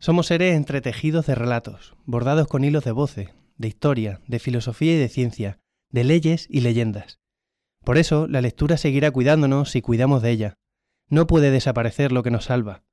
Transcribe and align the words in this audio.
Somos 0.00 0.28
seres 0.28 0.54
entretejidos 0.54 1.26
de 1.26 1.34
relatos, 1.34 1.96
bordados 2.06 2.46
con 2.46 2.62
hilos 2.62 2.84
de 2.84 2.92
voces, 2.92 3.30
de 3.56 3.66
historia, 3.66 4.20
de 4.28 4.38
filosofía 4.38 4.94
y 4.94 4.96
de 4.96 5.08
ciencia, 5.08 5.58
de 5.90 6.04
leyes 6.04 6.46
y 6.48 6.60
leyendas. 6.60 7.18
Por 7.84 7.98
eso, 7.98 8.28
la 8.28 8.40
lectura 8.40 8.76
seguirá 8.76 9.10
cuidándonos 9.10 9.72
si 9.72 9.82
cuidamos 9.82 10.22
de 10.22 10.30
ella. 10.30 10.54
No 11.08 11.26
puede 11.26 11.50
desaparecer 11.50 12.12
lo 12.12 12.22
que 12.22 12.30
nos 12.30 12.44
salva. 12.44 12.84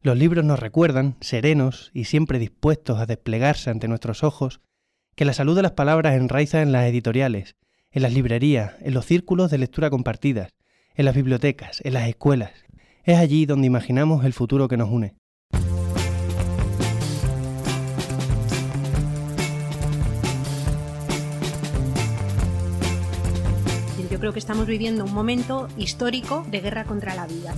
Los 0.00 0.16
libros 0.16 0.46
nos 0.46 0.58
recuerdan, 0.58 1.16
serenos 1.20 1.90
y 1.92 2.04
siempre 2.04 2.38
dispuestos 2.38 3.00
a 3.00 3.06
desplegarse 3.06 3.68
ante 3.68 3.86
nuestros 3.86 4.24
ojos, 4.24 4.62
que 5.14 5.26
la 5.26 5.34
salud 5.34 5.56
de 5.56 5.62
las 5.62 5.72
palabras 5.72 6.14
enraiza 6.14 6.62
en 6.62 6.72
las 6.72 6.86
editoriales, 6.86 7.56
en 7.90 8.00
las 8.00 8.14
librerías, 8.14 8.76
en 8.80 8.94
los 8.94 9.04
círculos 9.04 9.50
de 9.50 9.58
lectura 9.58 9.90
compartidas, 9.90 10.54
en 10.94 11.04
las 11.04 11.14
bibliotecas, 11.14 11.82
en 11.84 11.92
las 11.92 12.08
escuelas. 12.08 12.52
Es 13.04 13.18
allí 13.18 13.44
donde 13.44 13.66
imaginamos 13.66 14.24
el 14.24 14.32
futuro 14.32 14.68
que 14.68 14.78
nos 14.78 14.88
une. 14.88 15.16
Yo 24.16 24.20
creo 24.20 24.32
que 24.32 24.38
estamos 24.38 24.66
viviendo 24.66 25.04
un 25.04 25.12
momento 25.12 25.68
histórico 25.76 26.42
de 26.48 26.60
guerra 26.60 26.84
contra 26.84 27.14
la 27.14 27.26
vida. 27.26 27.52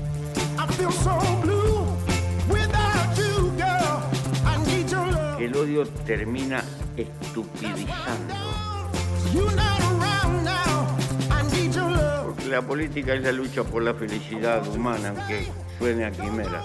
El 5.38 5.54
odio 5.54 5.86
termina 6.04 6.64
estupidizando. 6.96 8.34
Porque 12.24 12.46
la 12.48 12.62
política 12.62 13.14
es 13.14 13.22
la 13.22 13.30
lucha 13.30 13.62
por 13.62 13.84
la 13.84 13.94
felicidad 13.94 14.66
humana, 14.66 15.10
aunque 15.10 15.46
suene 15.78 16.06
a 16.06 16.10
quimera. 16.10 16.60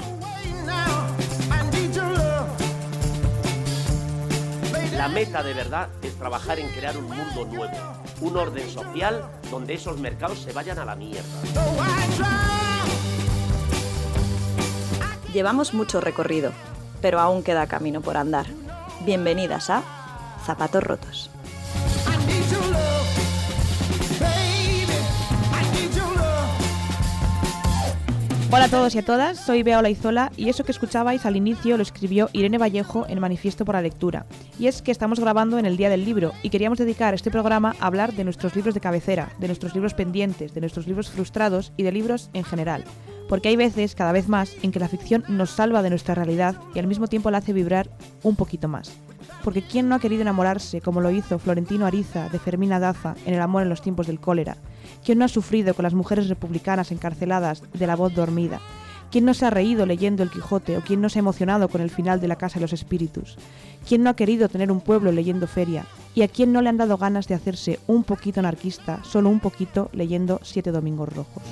La 4.97 5.07
meta 5.07 5.43
de 5.43 5.53
verdad 5.53 5.89
es 6.01 6.15
trabajar 6.15 6.57
en 6.57 6.67
crear 6.69 6.97
un 6.97 7.05
mundo 7.05 7.45
nuevo, 7.45 8.02
un 8.23 8.37
orden 8.37 8.69
social 8.69 9.29
donde 9.51 9.73
esos 9.73 9.99
mercados 9.99 10.39
se 10.39 10.53
vayan 10.53 10.79
a 10.79 10.85
la 10.85 10.95
mierda. 10.95 11.23
Llevamos 15.33 15.73
mucho 15.73 15.99
recorrido, 15.99 16.51
pero 17.01 17.19
aún 17.19 17.43
queda 17.43 17.67
camino 17.67 18.01
por 18.01 18.17
andar. 18.17 18.45
Bienvenidas 19.05 19.69
a 19.69 19.83
Zapatos 20.45 20.83
Rotos. 20.83 21.32
Hola 28.55 28.65
a 28.65 28.69
todos 28.69 28.93
y 28.93 28.99
a 28.99 29.03
todas, 29.03 29.39
soy 29.39 29.63
Bea 29.63 29.79
Olaizola 29.79 30.31
y 30.37 30.47
eso 30.47 30.63
que 30.63 30.71
escuchabais 30.71 31.25
al 31.25 31.35
inicio 31.35 31.75
lo 31.75 31.81
escribió 31.81 32.29
Irene 32.33 32.59
Vallejo 32.59 33.03
en 33.09 33.19
Manifiesto 33.19 33.65
por 33.65 33.73
la 33.73 33.81
Lectura. 33.81 34.27
Y 34.59 34.67
es 34.67 34.83
que 34.83 34.91
estamos 34.91 35.19
grabando 35.19 35.57
en 35.57 35.65
el 35.65 35.75
Día 35.75 35.89
del 35.89 36.05
Libro 36.05 36.33
y 36.43 36.51
queríamos 36.51 36.77
dedicar 36.77 37.15
este 37.15 37.31
programa 37.31 37.75
a 37.79 37.87
hablar 37.87 38.13
de 38.13 38.23
nuestros 38.23 38.55
libros 38.55 38.75
de 38.75 38.79
cabecera, 38.79 39.31
de 39.39 39.47
nuestros 39.47 39.73
libros 39.73 39.95
pendientes, 39.95 40.53
de 40.53 40.61
nuestros 40.61 40.85
libros 40.85 41.09
frustrados 41.09 41.73
y 41.77 41.81
de 41.81 41.93
libros 41.93 42.29
en 42.33 42.43
general. 42.43 42.83
Porque 43.27 43.49
hay 43.49 43.55
veces, 43.55 43.95
cada 43.95 44.11
vez 44.11 44.27
más, 44.27 44.55
en 44.61 44.71
que 44.71 44.79
la 44.79 44.87
ficción 44.87 45.23
nos 45.29 45.49
salva 45.49 45.81
de 45.81 45.89
nuestra 45.89 46.13
realidad 46.13 46.55
y 46.75 46.79
al 46.79 46.85
mismo 46.85 47.07
tiempo 47.07 47.31
la 47.31 47.39
hace 47.39 47.53
vibrar 47.53 47.89
un 48.21 48.35
poquito 48.35 48.67
más. 48.67 48.91
Porque 49.43 49.61
¿quién 49.61 49.89
no 49.89 49.95
ha 49.95 49.99
querido 49.99 50.21
enamorarse 50.21 50.81
como 50.81 51.01
lo 51.01 51.11
hizo 51.11 51.37
Florentino 51.37 51.85
Ariza 51.85 52.29
de 52.29 52.39
Fermina 52.39 52.79
Daza 52.79 53.15
en 53.25 53.33
El 53.33 53.41
amor 53.41 53.63
en 53.63 53.69
los 53.69 53.81
tiempos 53.81 54.07
del 54.07 54.19
cólera? 54.19 54.57
¿Quién 55.03 55.19
no 55.19 55.25
ha 55.25 55.29
sufrido 55.29 55.73
con 55.73 55.83
las 55.83 55.93
mujeres 55.93 56.29
republicanas 56.29 56.91
encarceladas 56.91 57.61
de 57.73 57.87
la 57.87 57.95
voz 57.95 58.13
dormida? 58.13 58.61
¿Quién 59.11 59.25
no 59.25 59.33
se 59.35 59.45
ha 59.45 59.51
reído 59.51 59.85
leyendo 59.85 60.23
El 60.23 60.31
Quijote 60.31 60.77
o 60.77 60.81
quién 60.81 61.01
no 61.01 61.09
se 61.09 61.19
ha 61.19 61.21
emocionado 61.21 61.67
con 61.67 61.81
el 61.81 61.91
final 61.91 62.19
de 62.19 62.27
La 62.27 62.37
Casa 62.37 62.55
de 62.55 62.61
los 62.61 62.73
Espíritus? 62.73 63.37
¿Quién 63.87 64.01
no 64.01 64.09
ha 64.09 64.15
querido 64.15 64.49
tener 64.49 64.71
un 64.71 64.81
pueblo 64.81 65.11
leyendo 65.11 65.45
Feria? 65.45 65.85
¿Y 66.15 66.23
a 66.23 66.27
quién 66.27 66.51
no 66.51 66.61
le 66.61 66.69
han 66.69 66.77
dado 66.77 66.97
ganas 66.97 67.27
de 67.27 67.35
hacerse 67.35 67.79
un 67.85 68.03
poquito 68.05 68.39
anarquista, 68.39 69.03
solo 69.03 69.29
un 69.29 69.39
poquito, 69.39 69.89
leyendo 69.93 70.39
Siete 70.41 70.71
Domingos 70.71 71.13
Rojos? 71.13 71.43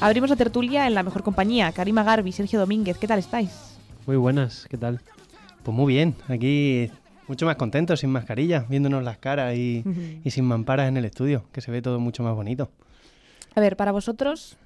Abrimos 0.00 0.30
la 0.30 0.36
tertulia 0.36 0.86
en 0.86 0.94
la 0.94 1.02
mejor 1.02 1.22
compañía. 1.22 1.70
Karima 1.72 2.02
Garbi, 2.02 2.32
Sergio 2.32 2.58
Domínguez, 2.58 2.96
¿qué 2.98 3.06
tal 3.06 3.18
estáis? 3.18 3.78
Muy 4.06 4.16
buenas, 4.16 4.66
¿qué 4.70 4.76
tal? 4.78 5.00
Pues 5.62 5.76
muy 5.76 5.92
bien, 5.92 6.14
aquí 6.28 6.90
mucho 7.28 7.44
más 7.46 7.56
contentos, 7.56 8.00
sin 8.00 8.10
mascarilla, 8.10 8.64
viéndonos 8.68 9.04
las 9.04 9.18
caras 9.18 9.54
y, 9.56 9.84
y 10.24 10.30
sin 10.30 10.44
mamparas 10.46 10.88
en 10.88 10.96
el 10.96 11.04
estudio, 11.04 11.44
que 11.52 11.60
se 11.60 11.70
ve 11.70 11.82
todo 11.82 12.00
mucho 12.00 12.22
más 12.22 12.34
bonito. 12.34 12.70
A 13.54 13.60
ver, 13.60 13.76
para 13.76 13.92
vosotros, 13.92 14.56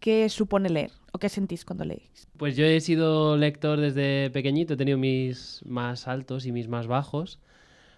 ¿qué 0.00 0.28
supone 0.30 0.70
leer? 0.70 0.90
¿O 1.12 1.18
qué 1.18 1.28
sentís 1.28 1.64
cuando 1.66 1.84
leéis? 1.84 2.26
Pues 2.38 2.56
yo 2.56 2.64
he 2.64 2.80
sido 2.80 3.36
lector 3.36 3.78
desde 3.78 4.30
pequeñito, 4.30 4.74
he 4.74 4.76
tenido 4.78 4.96
mis 4.96 5.60
más 5.66 6.08
altos 6.08 6.46
y 6.46 6.52
mis 6.52 6.66
más 6.68 6.86
bajos. 6.86 7.38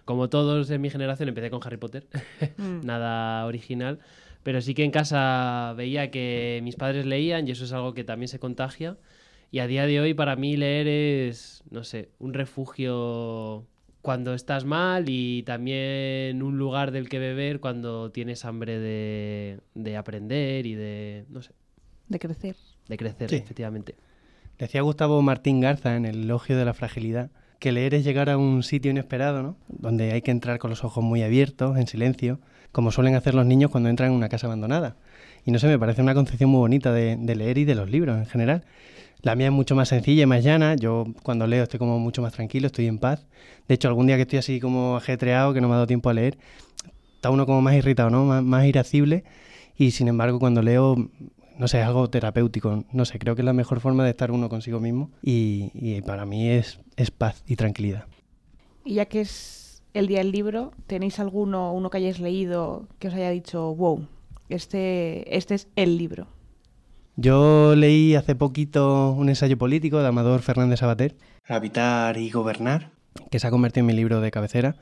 Como 0.03 0.29
todos 0.29 0.69
en 0.69 0.81
mi 0.81 0.89
generación, 0.91 1.29
empecé 1.29 1.49
con 1.49 1.61
Harry 1.63 1.77
Potter, 1.77 2.05
Mm. 2.57 2.85
nada 2.85 3.45
original. 3.45 3.99
Pero 4.45 4.61
sí 4.61 4.75
que 4.75 4.83
en 4.83 4.91
casa 4.91 5.73
veía 5.75 6.11
que 6.11 6.59
mis 6.63 6.75
padres 6.75 7.07
leían 7.07 7.47
y 7.47 7.51
eso 7.51 7.65
es 7.65 7.73
algo 7.73 7.95
que 7.95 8.03
también 8.03 8.27
se 8.27 8.37
contagia. 8.37 8.95
Y 9.49 9.57
a 9.57 9.65
día 9.65 9.87
de 9.87 9.99
hoy 9.99 10.13
para 10.13 10.35
mí 10.35 10.55
leer 10.55 10.87
es, 10.87 11.63
no 11.71 11.83
sé, 11.83 12.09
un 12.19 12.35
refugio 12.35 13.65
cuando 14.03 14.35
estás 14.35 14.63
mal 14.63 15.05
y 15.09 15.41
también 15.43 16.43
un 16.43 16.59
lugar 16.59 16.91
del 16.91 17.09
que 17.09 17.17
beber 17.17 17.59
cuando 17.59 18.11
tienes 18.11 18.45
hambre 18.45 18.77
de, 18.79 19.61
de 19.73 19.97
aprender 19.97 20.67
y 20.67 20.75
de, 20.75 21.25
no 21.29 21.41
sé, 21.41 21.53
De 22.07 22.19
crecer. 22.19 22.55
de 22.87 22.97
crecer, 22.97 23.29
Sí. 23.31 23.37
efectivamente. 23.37 23.95
Decía 24.59 24.81
Gustavo 24.81 25.19
Martín 25.23 25.59
Garza 25.59 25.95
en 25.95 26.05
el 26.05 26.25
elogio 26.25 26.55
de 26.55 26.65
la 26.65 26.75
fragilidad 26.75 27.31
que 27.57 27.71
leer 27.71 27.95
es 27.95 28.03
llegar 28.03 28.29
a 28.29 28.37
un 28.37 28.61
sitio 28.61 28.91
inesperado, 28.91 29.41
¿no? 29.41 29.57
Donde 29.69 30.11
hay 30.11 30.21
que 30.21 30.29
entrar 30.29 30.59
con 30.59 30.69
los 30.69 30.83
ojos 30.83 31.03
muy 31.03 31.23
abiertos, 31.23 31.77
en 31.77 31.87
silencio, 31.87 32.39
como 32.75 32.91
suelen 32.91 33.15
hacer 33.15 33.33
los 33.35 33.45
niños 33.45 33.71
cuando 33.71 33.87
entran 33.87 34.09
en 34.09 34.17
una 34.17 34.27
casa 34.27 34.47
abandonada. 34.47 34.97
Y 35.45 35.51
no 35.51 35.59
sé, 35.59 35.67
me 35.67 35.79
parece 35.79 36.01
una 36.01 36.13
concepción 36.13 36.49
muy 36.49 36.57
bonita 36.57 36.91
de, 36.91 37.15
leer 37.15 37.57
y 37.57 37.63
de 37.63 37.73
los 37.73 37.89
libros 37.89 38.17
en 38.17 38.25
general. 38.25 38.65
La 39.21 39.33
mía 39.33 39.47
es 39.47 39.53
mucho 39.53 39.75
más 39.75 39.87
sencilla 39.87 40.23
y 40.23 40.25
más 40.25 40.43
llana. 40.43 40.75
Yo 40.75 41.05
cuando 41.23 41.47
leo 41.47 41.63
estoy 41.63 41.79
como 41.79 41.99
mucho 41.99 42.21
más 42.21 42.33
tranquilo, 42.33 42.67
estoy 42.67 42.87
en 42.87 42.97
paz. 42.97 43.27
De 43.69 43.75
hecho, 43.75 43.87
algún 43.87 44.07
día 44.07 44.17
que 44.17 44.23
estoy 44.23 44.39
así 44.39 44.59
como 44.59 44.97
ajetreado, 44.97 45.53
que 45.53 45.61
no 45.61 45.69
me 45.69 45.73
ha 45.75 45.77
dado 45.77 45.87
tiempo 45.87 46.09
a 46.09 46.13
leer, 46.13 46.37
está 47.15 47.29
uno 47.29 47.45
como 47.45 47.61
más 47.61 47.75
irritado, 47.75 48.09
¿no? 48.09 48.25
Más, 48.25 48.65
irascible. 48.65 49.23
Y 49.77 49.91
sin 49.91 50.09
embargo, 50.09 50.37
cuando 50.37 50.61
leo, 50.61 50.97
no 51.57 51.69
sé, 51.69 51.79
es 51.79 51.85
algo 51.85 52.09
terapéutico. 52.09 52.83
No 52.91 53.05
sé, 53.05 53.19
creo 53.19 53.35
que 53.35 53.41
es 53.41 53.45
la 53.45 53.53
mejor 53.53 53.79
forma 53.79 54.03
de 54.03 54.09
estar 54.09 54.31
uno 54.31 54.49
consigo 54.49 54.81
mismo. 54.81 55.11
Y, 55.23 55.71
y 55.73 56.01
para 56.01 56.25
mí 56.25 56.49
es, 56.49 56.81
es 56.97 57.09
paz 57.09 57.41
y 57.47 57.55
tranquilidad. 57.55 58.03
Y 58.83 58.95
ya 58.95 59.05
que 59.05 59.21
es 59.21 59.64
el 59.95 60.07
día 60.07 60.19
del 60.19 60.31
libro, 60.31 60.73
¿tenéis 60.87 61.19
alguno, 61.19 61.73
uno 61.73 61.89
que 61.89 61.97
hayáis 61.97 62.19
leído 62.19 62.87
que 62.99 63.07
os 63.07 63.13
haya 63.13 63.29
dicho, 63.29 63.73
wow, 63.75 64.07
este, 64.49 65.35
este 65.37 65.55
es 65.55 65.67
el 65.77 65.97
libro? 65.97 66.27
Yo 67.15 67.75
leí 67.75 68.13
hace 68.13 68.35
poquito 68.35 69.11
un 69.11 69.29
ensayo 69.29 69.57
político 69.57 69.99
de 69.99 70.07
Amador 70.07 70.41
Fernández 70.41 70.81
Sabater, 70.81 71.15
Habitar 71.47 72.17
y 72.17 72.29
Gobernar, 72.29 72.91
que 73.31 73.39
se 73.39 73.47
ha 73.47 73.51
convertido 73.51 73.83
en 73.83 73.85
mi 73.87 73.93
libro 73.93 74.19
de 74.19 74.31
cabecera, 74.31 74.75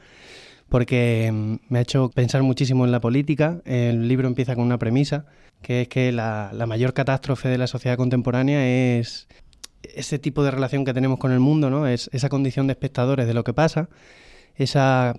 porque 0.68 1.30
mm, 1.32 1.56
me 1.70 1.78
ha 1.78 1.82
hecho 1.84 2.10
pensar 2.10 2.42
muchísimo 2.42 2.84
en 2.84 2.92
la 2.92 3.00
política. 3.00 3.62
El 3.66 4.08
libro 4.08 4.28
empieza 4.28 4.56
con 4.56 4.64
una 4.64 4.80
premisa, 4.80 5.28
que 5.62 5.84
es 5.84 5.88
que 5.90 6.12
la, 6.12 6.50
la 6.54 6.66
mayor 6.66 6.96
catástrofe 6.96 7.50
de 7.50 7.60
la 7.60 7.68
sociedad 7.68 7.98
contemporánea 7.98 8.98
es 8.98 9.28
ese 9.84 10.18
tipo 10.18 10.44
de 10.44 10.50
relación 10.50 10.86
que 10.86 10.94
tenemos 10.94 11.20
con 11.20 11.32
el 11.32 11.40
mundo, 11.40 11.70
¿no? 11.70 11.86
Es 11.86 12.10
esa 12.14 12.30
condición 12.30 12.66
de 12.66 12.74
espectadores 12.74 13.28
de 13.28 13.36
lo 13.36 13.44
que 13.44 13.54
pasa, 13.54 13.90
esa 14.56 15.16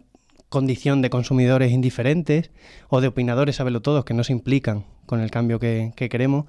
condición 0.49 1.03
de 1.03 1.11
consumidores 1.11 1.73
indiferentes 1.73 2.51
o 2.89 3.01
de 3.01 3.09
opinadores 3.09 3.57
todos 3.83 4.05
que 4.05 4.15
no 4.15 4.25
se 4.25 4.33
implican 4.33 4.85
con 5.07 5.21
el 5.21 5.31
cambio 5.31 5.59
que, 5.59 5.93
que 5.97 6.09
queremos 6.09 6.47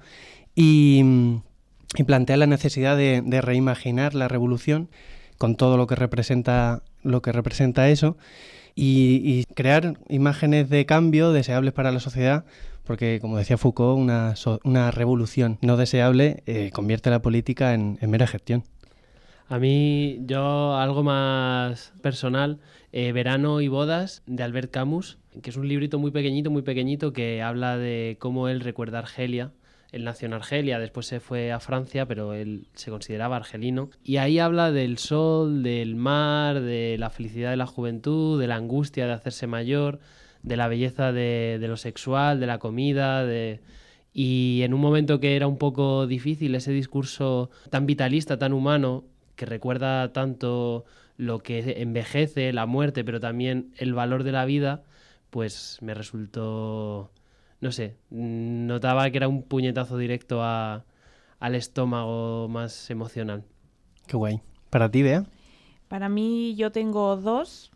y, 0.54 1.02
y 1.94 2.04
plantea 2.04 2.36
la 2.36 2.46
necesidad 2.46 2.96
de, 2.96 3.40
reimaginar 3.40 4.14
la 4.14 4.28
revolución 4.28 4.88
con 5.38 5.56
todo 5.56 5.76
lo 5.76 5.86
que 5.86 5.94
representa 5.94 6.82
lo 7.02 7.22
que 7.22 7.32
representa 7.32 7.88
eso 7.88 8.16
y, 8.74 9.44
crear 9.54 9.98
imágenes 10.08 10.68
de 10.68 10.84
cambio 10.86 11.32
deseables 11.32 11.72
para 11.72 11.92
la 11.92 12.00
sociedad 12.00 12.44
porque 12.84 13.18
como 13.20 13.38
decía 13.38 13.58
Foucault 13.58 13.98
una, 13.98 14.34
una 14.64 14.90
revolución 14.90 15.58
no 15.60 15.76
deseable 15.76 16.42
eh, 16.46 16.70
convierte 16.72 17.10
la 17.10 17.22
política 17.22 17.74
en, 17.74 17.98
mera 18.02 18.26
gestión 18.26 18.64
a 19.48 19.58
mí 19.58 20.18
yo 20.26 20.76
algo 20.76 21.02
más 21.02 21.92
personal 22.02 22.58
eh, 22.92 23.12
Verano 23.12 23.60
y 23.60 23.68
bodas 23.68 24.22
de 24.26 24.42
Albert 24.42 24.70
Camus 24.70 25.18
que 25.42 25.50
es 25.50 25.56
un 25.56 25.68
librito 25.68 25.98
muy 25.98 26.10
pequeñito 26.10 26.50
muy 26.50 26.62
pequeñito 26.62 27.12
que 27.12 27.42
habla 27.42 27.76
de 27.76 28.16
cómo 28.18 28.48
él 28.48 28.60
recuerda 28.60 28.98
Argelia 28.98 29.52
él 29.92 30.04
nació 30.04 30.26
en 30.26 30.34
Argelia, 30.34 30.78
después 30.78 31.06
se 31.06 31.20
fue 31.20 31.52
a 31.52 31.60
Francia, 31.60 32.06
pero 32.06 32.34
él 32.34 32.66
se 32.74 32.90
consideraba 32.90 33.36
argelino. 33.36 33.90
Y 34.04 34.16
ahí 34.16 34.38
habla 34.38 34.72
del 34.72 34.98
sol, 34.98 35.62
del 35.62 35.94
mar, 35.94 36.60
de 36.60 36.96
la 36.98 37.08
felicidad 37.08 37.50
de 37.50 37.56
la 37.56 37.66
juventud, 37.66 38.38
de 38.40 38.46
la 38.46 38.56
angustia 38.56 39.06
de 39.06 39.12
hacerse 39.12 39.46
mayor, 39.46 40.00
de 40.42 40.56
la 40.56 40.68
belleza 40.68 41.12
de, 41.12 41.58
de 41.60 41.68
lo 41.68 41.76
sexual, 41.76 42.40
de 42.40 42.46
la 42.46 42.58
comida, 42.58 43.24
de... 43.24 43.60
Y 44.12 44.62
en 44.64 44.72
un 44.74 44.80
momento 44.80 45.20
que 45.20 45.36
era 45.36 45.46
un 45.46 45.58
poco 45.58 46.06
difícil, 46.06 46.54
ese 46.54 46.72
discurso 46.72 47.50
tan 47.70 47.86
vitalista, 47.86 48.38
tan 48.38 48.54
humano, 48.54 49.04
que 49.36 49.46
recuerda 49.46 50.12
tanto 50.12 50.84
lo 51.16 51.38
que 51.38 51.80
envejece, 51.80 52.52
la 52.52 52.66
muerte, 52.66 53.04
pero 53.04 53.20
también 53.20 53.72
el 53.76 53.94
valor 53.94 54.24
de 54.24 54.32
la 54.32 54.44
vida, 54.44 54.82
pues 55.30 55.78
me 55.80 55.94
resultó, 55.94 57.10
no 57.60 57.72
sé, 57.72 57.96
notaba 58.10 59.10
que 59.10 59.18
era 59.18 59.28
un 59.28 59.42
puñetazo 59.42 59.96
directo 59.98 60.42
al 60.42 61.54
estómago 61.54 62.48
más 62.48 62.90
emocional. 62.90 63.44
Qué 64.06 64.16
guay. 64.16 64.40
¿Para 64.70 64.90
ti, 64.90 65.02
Bea? 65.02 65.24
Para 65.88 66.08
mí 66.08 66.54
yo 66.56 66.72
tengo 66.72 67.16
dos, 67.16 67.70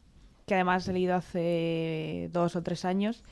que 0.46 0.54
además 0.54 0.86
he 0.88 0.92
leído 0.92 1.14
hace 1.14 2.28
dos 2.32 2.56
o 2.56 2.62
tres 2.62 2.84
años. 2.84 3.24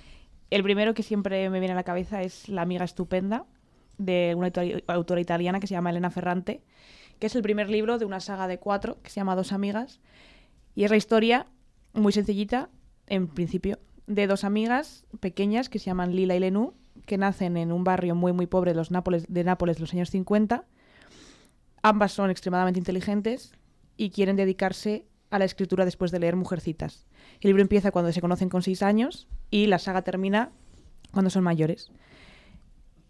El 0.50 0.62
primero 0.62 0.94
que 0.94 1.02
siempre 1.02 1.50
me 1.50 1.60
viene 1.60 1.72
a 1.72 1.76
la 1.76 1.82
cabeza 1.82 2.22
es 2.22 2.48
La 2.48 2.62
amiga 2.62 2.84
estupenda, 2.84 3.44
de 3.98 4.34
una 4.36 4.52
autora 4.86 5.20
italiana 5.20 5.60
que 5.60 5.66
se 5.66 5.74
llama 5.74 5.90
Elena 5.90 6.10
Ferrante, 6.10 6.62
que 7.18 7.26
es 7.26 7.34
el 7.34 7.42
primer 7.42 7.68
libro 7.68 7.98
de 7.98 8.04
una 8.04 8.20
saga 8.20 8.48
de 8.48 8.58
cuatro 8.58 8.98
que 9.02 9.10
se 9.10 9.16
llama 9.16 9.36
Dos 9.36 9.52
amigas. 9.52 10.00
Y 10.74 10.84
es 10.84 10.90
la 10.90 10.96
historia 10.96 11.46
muy 11.92 12.12
sencillita, 12.12 12.68
en 13.06 13.28
principio, 13.28 13.78
de 14.06 14.26
dos 14.26 14.44
amigas 14.44 15.04
pequeñas 15.20 15.68
que 15.68 15.78
se 15.78 15.86
llaman 15.86 16.14
Lila 16.14 16.36
y 16.36 16.40
Lenú, 16.40 16.74
que 17.06 17.18
nacen 17.18 17.56
en 17.56 17.72
un 17.72 17.84
barrio 17.84 18.14
muy 18.14 18.32
muy 18.32 18.46
pobre 18.46 18.72
de, 18.72 18.76
los 18.76 18.90
Nápoles, 18.90 19.24
de 19.28 19.44
Nápoles 19.44 19.76
de 19.76 19.80
los 19.80 19.92
años 19.92 20.10
50. 20.10 20.64
Ambas 21.82 22.12
son 22.12 22.30
extremadamente 22.30 22.78
inteligentes 22.78 23.52
y 23.96 24.10
quieren 24.10 24.36
dedicarse 24.36 25.06
a 25.30 25.38
la 25.38 25.44
escritura 25.44 25.84
después 25.84 26.10
de 26.10 26.20
leer 26.20 26.36
Mujercitas. 26.36 27.06
El 27.40 27.48
libro 27.48 27.62
empieza 27.62 27.90
cuando 27.90 28.12
se 28.12 28.20
conocen 28.20 28.48
con 28.48 28.62
seis 28.62 28.82
años 28.82 29.28
y 29.50 29.66
la 29.66 29.78
saga 29.78 30.02
termina 30.02 30.50
cuando 31.12 31.30
son 31.30 31.44
mayores. 31.44 31.90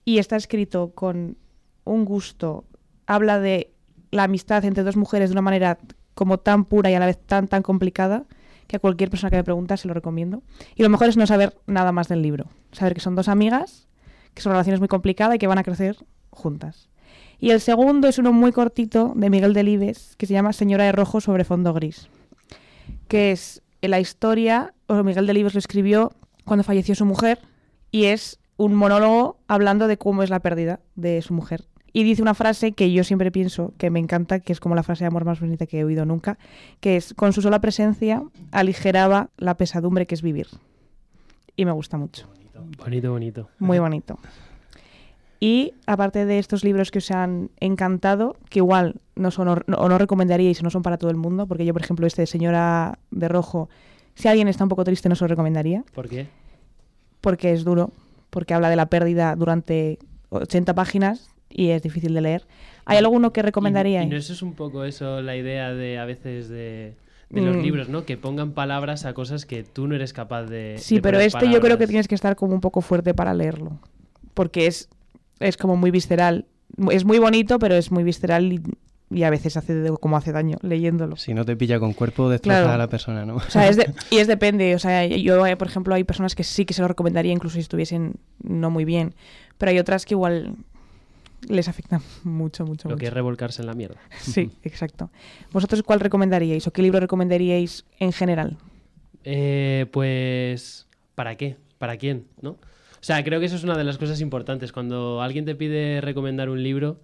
Y 0.04 0.18
está 0.18 0.36
escrito 0.36 0.92
con 0.94 1.36
un 1.84 2.04
gusto, 2.04 2.64
habla 3.06 3.40
de 3.40 3.72
la 4.10 4.24
amistad 4.24 4.64
entre 4.64 4.84
dos 4.84 4.96
mujeres 4.96 5.30
de 5.30 5.34
una 5.34 5.42
manera 5.42 5.78
como 6.14 6.38
tan 6.38 6.64
pura 6.64 6.90
y 6.90 6.94
a 6.94 7.00
la 7.00 7.06
vez 7.06 7.18
tan 7.18 7.48
tan 7.48 7.62
complicada 7.62 8.24
que 8.66 8.76
a 8.76 8.78
cualquier 8.80 9.10
persona 9.10 9.30
que 9.30 9.36
me 9.36 9.44
pregunta 9.44 9.76
se 9.76 9.88
lo 9.88 9.94
recomiendo. 9.94 10.42
Y 10.76 10.82
lo 10.82 10.88
mejor 10.88 11.08
es 11.08 11.16
no 11.16 11.26
saber 11.26 11.56
nada 11.66 11.90
más 11.90 12.08
del 12.08 12.22
libro, 12.22 12.46
saber 12.72 12.94
que 12.94 13.00
son 13.00 13.16
dos 13.16 13.28
amigas, 13.28 13.88
que 14.34 14.42
son 14.42 14.52
relaciones 14.52 14.78
muy 14.78 14.88
complicadas 14.88 15.36
y 15.36 15.38
que 15.38 15.46
van 15.46 15.58
a 15.58 15.64
crecer 15.64 15.96
juntas. 16.30 16.88
Y 17.40 17.50
el 17.50 17.60
segundo 17.60 18.08
es 18.08 18.18
uno 18.18 18.32
muy 18.32 18.52
cortito 18.52 19.12
de 19.16 19.30
Miguel 19.30 19.54
Delibes 19.54 20.16
que 20.16 20.26
se 20.26 20.34
llama 20.34 20.52
Señora 20.52 20.84
de 20.84 20.92
Rojo 20.92 21.20
sobre 21.20 21.44
fondo 21.44 21.72
gris, 21.72 22.08
que 23.08 23.32
es 23.32 23.62
la 23.80 24.00
historia, 24.00 24.74
o 24.86 25.02
Miguel 25.02 25.26
Delibes 25.26 25.54
lo 25.54 25.58
escribió 25.58 26.12
cuando 26.44 26.64
falleció 26.64 26.94
su 26.94 27.04
mujer 27.04 27.38
y 27.90 28.04
es 28.06 28.38
un 28.56 28.74
monólogo 28.74 29.38
hablando 29.46 29.86
de 29.86 29.98
cómo 29.98 30.22
es 30.22 30.30
la 30.30 30.40
pérdida 30.40 30.80
de 30.96 31.22
su 31.22 31.32
mujer. 31.32 31.64
Y 31.92 32.04
dice 32.04 32.22
una 32.22 32.34
frase 32.34 32.72
que 32.72 32.92
yo 32.92 33.04
siempre 33.04 33.30
pienso 33.30 33.72
que 33.78 33.90
me 33.90 33.98
encanta, 33.98 34.40
que 34.40 34.52
es 34.52 34.60
como 34.60 34.74
la 34.74 34.82
frase 34.82 35.04
de 35.04 35.08
amor 35.08 35.24
más 35.24 35.40
bonita 35.40 35.66
que 35.66 35.80
he 35.80 35.84
oído 35.84 36.04
nunca, 36.04 36.38
que 36.80 36.96
es, 36.96 37.14
con 37.14 37.32
su 37.32 37.42
sola 37.42 37.60
presencia 37.60 38.22
aligeraba 38.52 39.30
la 39.36 39.56
pesadumbre 39.56 40.06
que 40.06 40.14
es 40.14 40.22
vivir. 40.22 40.48
Y 41.56 41.64
me 41.64 41.72
gusta 41.72 41.96
mucho. 41.96 42.26
Bonito, 42.78 43.10
bonito. 43.10 43.48
Muy 43.58 43.78
bonito. 43.78 44.18
Y 45.40 45.74
aparte 45.86 46.24
de 46.24 46.38
estos 46.38 46.64
libros 46.64 46.90
que 46.90 46.98
os 46.98 47.10
han 47.10 47.50
encantado, 47.60 48.36
que 48.50 48.58
igual 48.58 48.96
no 49.14 49.30
son 49.30 49.48
o 49.48 49.88
no 49.88 49.98
recomendaríais 49.98 50.60
o 50.60 50.64
no 50.64 50.70
son 50.70 50.82
para 50.82 50.98
todo 50.98 51.10
el 51.10 51.16
mundo, 51.16 51.46
porque 51.46 51.64
yo, 51.64 51.72
por 51.72 51.82
ejemplo, 51.82 52.06
este 52.06 52.22
de 52.22 52.26
Señora 52.26 52.98
de 53.10 53.28
Rojo, 53.28 53.68
si 54.14 54.26
alguien 54.26 54.48
está 54.48 54.64
un 54.64 54.68
poco 54.68 54.84
triste, 54.84 55.08
no 55.08 55.14
se 55.14 55.24
lo 55.24 55.28
recomendaría. 55.28 55.84
¿Por 55.94 56.08
qué? 56.08 56.26
Porque 57.20 57.52
es 57.52 57.64
duro, 57.64 57.92
porque 58.30 58.52
habla 58.52 58.68
de 58.68 58.76
la 58.76 58.86
pérdida 58.86 59.36
durante 59.36 59.98
80 60.30 60.74
páginas 60.74 61.30
y 61.50 61.70
es 61.70 61.82
difícil 61.82 62.14
de 62.14 62.20
leer. 62.20 62.46
¿Hay 62.84 62.98
alguno 62.98 63.32
que 63.32 63.42
recomendaríais? 63.42 64.06
Y, 64.06 64.10
no 64.10 64.16
eso 64.16 64.32
es 64.32 64.42
un 64.42 64.54
poco 64.54 64.84
eso 64.84 65.20
la 65.22 65.36
idea 65.36 65.74
de 65.74 65.98
a 65.98 66.04
veces 66.04 66.48
de, 66.48 66.94
los 67.30 67.56
mm. 67.56 67.60
libros, 67.60 67.88
¿no? 67.88 68.04
Que 68.04 68.16
pongan 68.16 68.52
palabras 68.52 69.04
a 69.04 69.12
cosas 69.12 69.44
que 69.44 69.62
tú 69.62 69.86
no 69.86 69.94
eres 69.94 70.12
capaz 70.12 70.44
de. 70.44 70.76
Sí, 70.78 71.00
pero 71.00 71.20
este 71.20 71.50
yo 71.50 71.60
creo 71.60 71.78
que 71.78 71.86
tienes 71.86 72.08
que 72.08 72.14
estar 72.14 72.36
como 72.36 72.54
un 72.54 72.60
poco 72.60 72.80
fuerte 72.80 73.14
para 73.14 73.34
leerlo. 73.34 73.78
Porque 74.34 74.66
es 74.66 74.88
es 75.40 75.56
como 75.56 75.76
muy 75.76 75.90
visceral. 75.90 76.46
Es 76.90 77.04
muy 77.04 77.18
bonito, 77.18 77.58
pero 77.58 77.74
es 77.74 77.90
muy 77.90 78.04
visceral 78.04 78.52
y, 79.10 79.22
a 79.22 79.30
veces 79.30 79.56
hace 79.56 79.90
como 80.00 80.16
hace 80.16 80.32
daño 80.32 80.58
leyéndolo. 80.60 81.16
Si 81.16 81.32
no 81.32 81.44
te 81.44 81.56
pilla 81.56 81.80
con 81.80 81.94
cuerpo, 81.94 82.28
destroza 82.28 82.74
a 82.74 82.78
la 82.78 82.88
persona, 82.88 83.24
¿no? 83.24 83.36
O 83.36 83.40
sea, 83.40 83.70
y 84.10 84.18
es 84.18 84.26
depende. 84.26 84.74
O 84.74 84.78
sea, 84.78 85.06
yo, 85.06 85.46
eh, 85.46 85.56
por 85.56 85.68
ejemplo, 85.68 85.94
hay 85.94 86.04
personas 86.04 86.34
que 86.34 86.44
sí 86.44 86.66
que 86.66 86.74
se 86.74 86.82
lo 86.82 86.88
recomendaría, 86.88 87.32
incluso 87.32 87.54
si 87.54 87.60
estuviesen 87.60 88.16
no 88.42 88.70
muy 88.70 88.84
bien. 88.84 89.14
Pero 89.56 89.70
hay 89.70 89.78
otras 89.78 90.04
que 90.04 90.14
igual 90.14 90.56
les 91.46 91.68
afecta 91.68 92.00
mucho, 92.24 92.64
mucho. 92.64 92.88
Lo 92.88 92.96
que 92.96 93.06
es 93.06 93.12
revolcarse 93.12 93.62
en 93.62 93.66
la 93.66 93.74
mierda. 93.74 94.00
Sí, 94.20 94.50
exacto. 94.62 95.10
¿Vosotros 95.52 95.82
cuál 95.82 96.00
recomendaríais 96.00 96.66
o 96.66 96.72
qué 96.72 96.82
libro 96.82 97.00
recomendaríais 97.00 97.84
en 97.98 98.12
general? 98.12 98.56
Eh, 99.24 99.86
pues, 99.92 100.88
¿para 101.14 101.36
qué? 101.36 101.56
¿Para 101.78 101.96
quién? 101.96 102.26
¿No? 102.40 102.50
O 102.50 103.02
sea, 103.02 103.22
creo 103.22 103.40
que 103.40 103.46
eso 103.46 103.56
es 103.56 103.64
una 103.64 103.76
de 103.76 103.84
las 103.84 103.98
cosas 103.98 104.20
importantes. 104.20 104.72
Cuando 104.72 105.22
alguien 105.22 105.44
te 105.44 105.54
pide 105.54 106.00
recomendar 106.00 106.48
un 106.48 106.62
libro, 106.62 107.00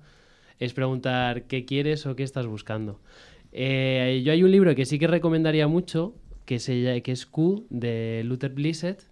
es 0.59 0.73
preguntar 0.73 1.45
qué 1.45 1.65
quieres 1.65 2.07
o 2.07 2.17
qué 2.17 2.25
estás 2.25 2.47
buscando. 2.47 3.01
Eh, 3.53 4.23
yo 4.25 4.33
hay 4.33 4.43
un 4.43 4.51
libro 4.51 4.75
que 4.75 4.85
sí 4.85 4.99
que 4.99 5.07
recomendaría 5.07 5.69
mucho, 5.69 6.15
que, 6.45 6.59
se, 6.59 7.03
que 7.03 7.13
es 7.13 7.27
Q, 7.27 7.67
de 7.71 8.23
Luther 8.25 8.53
Blissett, 8.53 9.03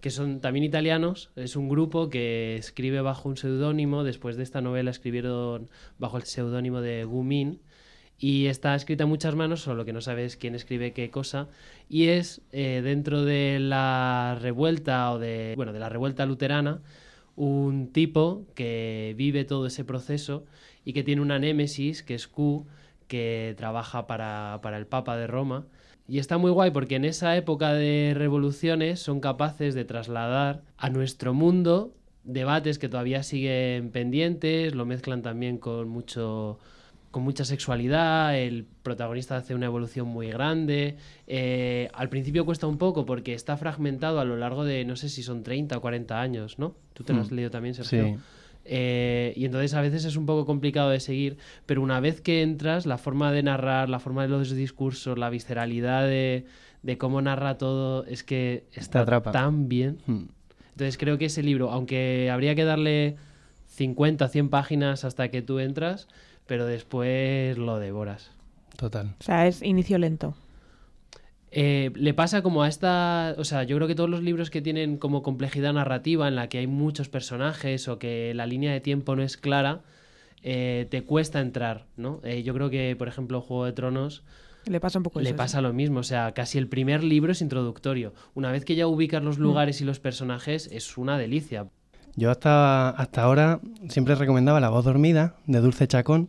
que 0.00 0.10
son 0.10 0.40
también 0.40 0.64
italianos. 0.64 1.30
Es 1.36 1.56
un 1.56 1.68
grupo 1.68 2.10
que 2.10 2.56
escribe 2.56 3.00
bajo 3.00 3.28
un 3.28 3.36
seudónimo. 3.36 4.04
Después 4.04 4.36
de 4.36 4.42
esta 4.42 4.60
novela 4.60 4.90
escribieron 4.90 5.68
bajo 5.98 6.16
el 6.16 6.24
seudónimo 6.24 6.80
de 6.80 7.04
Gumin 7.04 7.60
y 8.18 8.46
está 8.46 8.74
escrita 8.74 9.04
en 9.04 9.10
muchas 9.10 9.34
manos, 9.36 9.60
solo 9.60 9.84
que 9.84 9.92
no 9.92 10.00
sabes 10.00 10.36
quién 10.36 10.54
escribe 10.54 10.92
qué 10.92 11.10
cosa, 11.10 11.48
y 11.88 12.08
es 12.08 12.42
eh, 12.50 12.80
dentro 12.82 13.24
de 13.24 13.58
la 13.60 14.36
revuelta 14.40 15.12
o 15.12 15.20
de, 15.20 15.54
bueno, 15.56 15.72
de 15.72 15.78
la 15.78 15.88
revuelta 15.88 16.26
luterana, 16.26 16.82
un 17.36 17.92
tipo 17.92 18.44
que 18.56 19.14
vive 19.16 19.44
todo 19.44 19.66
ese 19.66 19.84
proceso 19.84 20.44
y 20.84 20.92
que 20.92 21.04
tiene 21.04 21.22
una 21.22 21.38
némesis, 21.38 22.02
que 22.02 22.16
es 22.16 22.26
Q, 22.26 22.66
que 23.06 23.54
trabaja 23.56 24.08
para, 24.08 24.58
para 24.62 24.78
el 24.78 24.86
Papa 24.86 25.16
de 25.16 25.28
Roma. 25.28 25.66
Y 26.08 26.18
está 26.18 26.38
muy 26.38 26.50
guay 26.50 26.70
porque 26.70 26.96
en 26.96 27.04
esa 27.04 27.36
época 27.36 27.74
de 27.74 28.14
revoluciones 28.16 28.98
son 28.98 29.20
capaces 29.20 29.74
de 29.74 29.84
trasladar 29.84 30.62
a 30.78 30.88
nuestro 30.88 31.34
mundo 31.34 31.92
debates 32.24 32.78
que 32.78 32.88
todavía 32.88 33.22
siguen 33.22 33.90
pendientes, 33.90 34.74
lo 34.74 34.86
mezclan 34.86 35.22
también 35.22 35.58
con 35.58 35.88
mucho 35.88 36.58
con 37.10 37.22
mucha 37.22 37.46
sexualidad, 37.46 38.36
el 38.36 38.66
protagonista 38.82 39.38
hace 39.38 39.54
una 39.54 39.64
evolución 39.64 40.06
muy 40.08 40.28
grande. 40.28 40.96
Eh, 41.26 41.88
al 41.94 42.10
principio 42.10 42.44
cuesta 42.44 42.66
un 42.66 42.76
poco 42.76 43.06
porque 43.06 43.32
está 43.32 43.56
fragmentado 43.56 44.20
a 44.20 44.26
lo 44.26 44.36
largo 44.36 44.64
de, 44.64 44.84
no 44.84 44.94
sé 44.94 45.08
si 45.08 45.22
son 45.22 45.42
30 45.42 45.78
o 45.78 45.80
40 45.80 46.20
años, 46.20 46.58
¿no? 46.58 46.74
Tú 46.92 47.04
te 47.04 47.14
lo 47.14 47.22
has 47.22 47.30
hmm. 47.30 47.34
leído 47.34 47.50
también, 47.50 47.74
Sergio. 47.74 48.18
Eh, 48.64 49.32
y 49.36 49.44
entonces 49.46 49.72
a 49.74 49.80
veces 49.80 50.04
es 50.04 50.16
un 50.16 50.26
poco 50.26 50.44
complicado 50.44 50.90
de 50.90 51.00
seguir, 51.00 51.38
pero 51.64 51.82
una 51.82 52.00
vez 52.00 52.20
que 52.20 52.42
entras, 52.42 52.84
la 52.84 52.98
forma 52.98 53.32
de 53.32 53.42
narrar, 53.42 53.88
la 53.88 53.98
forma 53.98 54.22
de 54.22 54.28
los 54.28 54.50
discursos, 54.54 55.16
la 55.18 55.30
visceralidad 55.30 56.06
de, 56.06 56.44
cómo 56.98 57.22
narra 57.22 57.56
todo, 57.58 58.04
es 58.04 58.24
que 58.24 58.64
está 58.72 59.04
tan 59.22 59.68
bien. 59.68 59.98
Hmm. 60.06 60.26
Entonces 60.72 60.98
creo 60.98 61.18
que 61.18 61.26
ese 61.26 61.42
libro, 61.42 61.70
aunque 61.70 62.30
habría 62.30 62.54
que 62.54 62.64
darle 62.64 63.16
50, 63.66 64.28
100 64.28 64.48
páginas 64.48 65.04
hasta 65.04 65.28
que 65.30 65.42
tú 65.42 65.58
entras, 65.58 66.08
pero 66.46 66.66
después 66.66 67.58
lo 67.58 67.78
devoras. 67.78 68.30
Total. 68.76 69.14
O 69.18 69.24
sea, 69.24 69.46
es 69.46 69.62
inicio 69.62 69.98
lento. 69.98 70.34
Eh, 71.50 71.90
le 71.94 72.12
pasa 72.14 72.42
como 72.42 72.62
a 72.62 72.68
esta, 72.68 73.34
o 73.38 73.44
sea, 73.44 73.62
yo 73.62 73.76
creo 73.76 73.88
que 73.88 73.94
todos 73.94 74.10
los 74.10 74.22
libros 74.22 74.50
que 74.50 74.60
tienen 74.60 74.98
como 74.98 75.22
complejidad 75.22 75.72
narrativa 75.72 76.28
en 76.28 76.36
la 76.36 76.48
que 76.48 76.58
hay 76.58 76.66
muchos 76.66 77.08
personajes 77.08 77.88
o 77.88 77.98
que 77.98 78.34
la 78.34 78.46
línea 78.46 78.72
de 78.72 78.80
tiempo 78.80 79.16
no 79.16 79.22
es 79.22 79.36
clara, 79.36 79.80
eh, 80.42 80.86
te 80.90 81.02
cuesta 81.02 81.40
entrar, 81.40 81.86
¿no? 81.96 82.20
Eh, 82.22 82.42
yo 82.42 82.54
creo 82.54 82.70
que, 82.70 82.94
por 82.96 83.08
ejemplo, 83.08 83.40
Juego 83.40 83.64
de 83.64 83.72
Tronos 83.72 84.22
le 84.66 84.80
pasa 84.80 84.98
un 84.98 85.02
poco 85.02 85.20
Le 85.20 85.34
pasa 85.34 85.62
lo 85.62 85.72
mismo, 85.72 86.00
o 86.00 86.04
sea, 86.04 86.32
casi 86.32 86.58
el 86.58 86.68
primer 86.68 87.02
libro 87.02 87.32
es 87.32 87.40
introductorio. 87.40 88.12
Una 88.34 88.52
vez 88.52 88.64
que 88.64 88.74
ya 88.74 88.86
ubicas 88.86 89.22
los 89.22 89.38
mm. 89.38 89.42
lugares 89.42 89.80
y 89.80 89.84
los 89.84 89.98
personajes, 90.00 90.68
es 90.70 90.98
una 90.98 91.16
delicia. 91.16 91.68
Yo 92.16 92.30
hasta, 92.30 92.90
hasta 92.90 93.22
ahora 93.22 93.60
siempre 93.88 94.14
recomendaba 94.14 94.60
La 94.60 94.68
voz 94.68 94.84
dormida 94.84 95.36
de 95.46 95.60
Dulce 95.60 95.86
Chacón, 95.86 96.28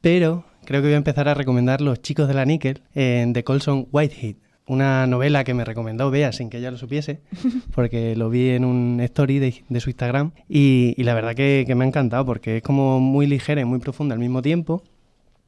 pero 0.00 0.44
creo 0.68 0.82
que 0.82 0.88
voy 0.88 0.94
a 0.94 0.98
empezar 0.98 1.30
a 1.30 1.34
recomendar 1.34 1.80
Los 1.80 2.02
chicos 2.02 2.28
de 2.28 2.34
la 2.34 2.44
níquel 2.44 2.82
de 2.94 3.42
Colson 3.42 3.88
Whitehead, 3.90 4.36
una 4.66 5.06
novela 5.06 5.42
que 5.42 5.54
me 5.54 5.64
recomendó 5.64 6.10
Bea 6.10 6.30
sin 6.30 6.50
que 6.50 6.58
ella 6.58 6.70
lo 6.70 6.76
supiese, 6.76 7.22
porque 7.74 8.14
lo 8.14 8.28
vi 8.28 8.50
en 8.50 8.66
un 8.66 9.00
story 9.00 9.38
de, 9.38 9.80
su 9.80 9.88
Instagram 9.88 10.32
y, 10.46 10.94
la 11.02 11.14
verdad 11.14 11.34
que, 11.34 11.64
me 11.74 11.86
ha 11.86 11.88
encantado 11.88 12.26
porque 12.26 12.58
es 12.58 12.62
como 12.62 13.00
muy 13.00 13.26
ligera 13.26 13.62
y 13.62 13.64
muy 13.64 13.78
profunda 13.78 14.12
al 14.12 14.18
mismo 14.18 14.42
tiempo, 14.42 14.82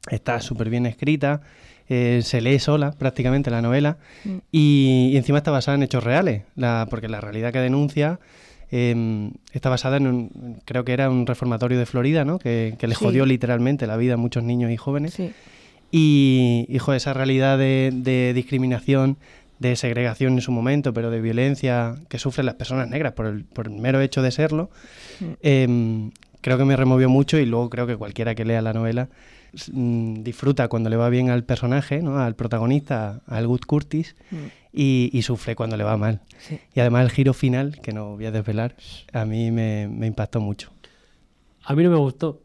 está 0.09 0.41
súper 0.41 0.71
bien 0.71 0.87
escrita, 0.87 1.41
eh, 1.87 2.21
se 2.23 2.41
lee 2.41 2.57
sola 2.57 2.89
prácticamente 2.93 3.51
la 3.51 3.61
novela 3.61 3.99
mm. 4.25 4.37
y, 4.51 5.13
encima 5.17 5.37
está 5.37 5.51
basada 5.51 5.75
en 5.75 5.83
hechos 5.83 6.03
reales, 6.03 6.45
la, 6.55 6.87
porque 6.89 7.07
la 7.07 7.21
realidad 7.21 7.53
que 7.53 7.59
denuncia 7.59 8.19
Em, 8.73 9.31
está 9.51 9.69
basada 9.69 9.97
en 9.97 10.07
un, 10.07 10.59
creo 10.63 10.85
que 10.85 10.93
era 10.93 11.09
un 11.09 11.27
reformatorio 11.27 11.77
de 11.77 11.85
Florida, 11.85 12.23
¿no? 12.23 12.39
Que, 12.39 12.77
le 12.79 12.95
jodió 12.95 13.25
literalmente 13.25 13.85
la 13.85 13.97
vida 13.97 14.13
a 14.13 14.17
muchos 14.17 14.43
niños 14.43 14.71
y 14.71 14.77
jóvenes. 14.77 15.17
Y, 15.91 16.65
hijo, 16.69 16.93
esa 16.93 17.13
realidad 17.13 17.57
de, 17.57 18.31
discriminación, 18.33 19.17
de 19.59 19.75
segregación 19.75 20.33
en 20.33 20.41
su 20.41 20.53
momento, 20.53 20.93
pero 20.93 21.11
de 21.11 21.19
violencia 21.19 21.95
que 22.07 22.17
sufren 22.17 22.45
las 22.45 22.55
personas 22.55 22.87
negras 22.87 23.11
por 23.11 23.25
el, 23.25 23.43
por 23.43 23.67
el 23.67 23.73
mero 23.73 23.99
hecho 23.99 24.21
de 24.21 24.31
serlo, 24.31 24.69
em, 25.41 26.11
creo 26.39 26.57
que 26.57 26.63
me 26.63 26.77
removió 26.77 27.09
mucho 27.09 27.37
y 27.37 27.45
luego 27.45 27.69
creo 27.69 27.87
que 27.87 27.97
cualquiera 27.97 28.35
que 28.35 28.45
lea 28.45 28.61
la 28.61 28.71
novela 28.71 29.09
mm, 29.71 30.23
disfruta 30.23 30.67
cuando 30.67 30.89
le 30.89 30.95
va 30.95 31.09
bien 31.09 31.29
al 31.29 31.43
personaje, 31.43 32.01
¿no? 32.01 32.19
al 32.19 32.35
protagonista, 32.35 33.21
al 33.27 33.47
Good 33.47 33.61
Curtis, 33.67 34.15
mm. 34.31 34.37
y, 34.73 35.21
sufre 35.23 35.55
cuando 35.55 35.77
le 35.77 35.83
va 35.83 35.97
mal. 35.97 36.21
Y 36.73 36.79
además 36.79 37.03
el 37.03 37.11
giro 37.11 37.33
final, 37.33 37.79
que 37.81 37.93
no 37.93 38.15
voy 38.15 38.25
a 38.25 38.31
desvelar, 38.31 38.75
a 39.13 39.25
mí 39.25 39.51
me, 39.51 39.83
impactó 40.01 40.39
mucho. 40.39 40.71
A 41.63 41.75
mí 41.75 41.83
no 41.83 41.89
me 41.89 41.97
gustó. 41.97 42.41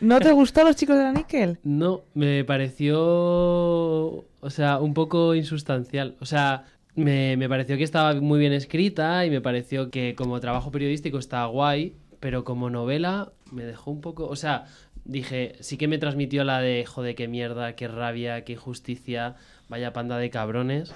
¿No 0.00 0.18
te 0.18 0.32
gustó 0.32 0.64
los 0.64 0.74
chicos 0.74 0.96
de 0.96 1.04
la 1.04 1.12
Nickel? 1.12 1.58
No, 1.62 2.02
me 2.14 2.44
pareció, 2.44 2.98
o 2.98 4.50
sea, 4.50 4.78
un 4.78 4.94
poco 4.94 5.34
insustancial. 5.34 6.16
O 6.20 6.26
sea, 6.26 6.64
me, 6.96 7.36
me, 7.36 7.48
pareció 7.48 7.76
que 7.76 7.84
estaba 7.84 8.14
muy 8.14 8.40
bien 8.40 8.52
escrita 8.52 9.24
y 9.24 9.30
me 9.30 9.40
pareció 9.40 9.90
que 9.90 10.14
como 10.16 10.40
trabajo 10.40 10.72
periodístico 10.72 11.18
está 11.18 11.44
guay, 11.46 11.94
pero 12.18 12.42
como 12.42 12.70
novela 12.70 13.32
me 13.52 13.64
dejó 13.64 13.90
un 13.90 14.00
poco, 14.00 14.26
o 14.26 14.36
sea, 14.36 14.64
dije, 15.04 15.56
sí 15.60 15.76
que 15.76 15.88
me 15.88 15.98
transmitió 15.98 16.44
la 16.44 16.60
de, 16.60 16.84
joder, 16.86 17.14
qué 17.14 17.28
mierda, 17.28 17.74
qué 17.76 17.88
rabia, 17.88 18.44
qué 18.44 18.54
injusticia, 18.54 19.36
vaya 19.68 19.92
panda 19.92 20.18
de 20.18 20.30
cabrones, 20.30 20.92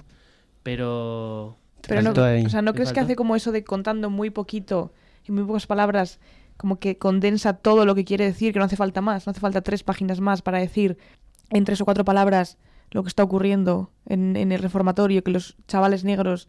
pero... 0.63 1.57
Pero 1.87 2.03
no, 2.03 2.11
o 2.11 2.49
sea, 2.49 2.61
¿no 2.61 2.75
crees 2.75 2.93
que 2.93 3.01
hace 3.01 3.15
como 3.15 3.37
eso 3.37 3.53
de 3.53 3.63
contando 3.65 4.11
muy 4.11 4.31
poquito 4.31 4.93
y 5.25 5.33
muy 5.33 5.45
pocas 5.45 5.67
palabras, 5.67 6.19
como 6.57 6.81
que 6.81 6.99
condensa 6.99 7.55
todo 7.55 7.87
lo 7.87 7.95
que 7.95 8.05
quiere 8.05 8.25
decir, 8.25 8.53
que 8.53 8.59
no 8.59 8.65
hace 8.65 8.77
falta 8.77 9.01
más, 9.01 9.27
no 9.27 9.31
hace 9.31 9.41
falta 9.41 9.63
tres 9.63 9.85
páginas 9.85 10.21
más 10.21 10.43
para 10.43 10.59
decir 10.59 10.99
en 11.51 11.65
tres 11.65 11.81
o 11.81 11.85
cuatro 11.85 12.05
palabras 12.05 12.59
lo 12.91 13.03
que 13.05 13.09
está 13.09 13.23
ocurriendo 13.23 13.93
en, 14.07 14.37
en 14.37 14.51
el 14.51 14.61
reformatorio, 14.61 15.23
que 15.23 15.31
los 15.31 15.57
chavales 15.69 16.05
negros 16.05 16.49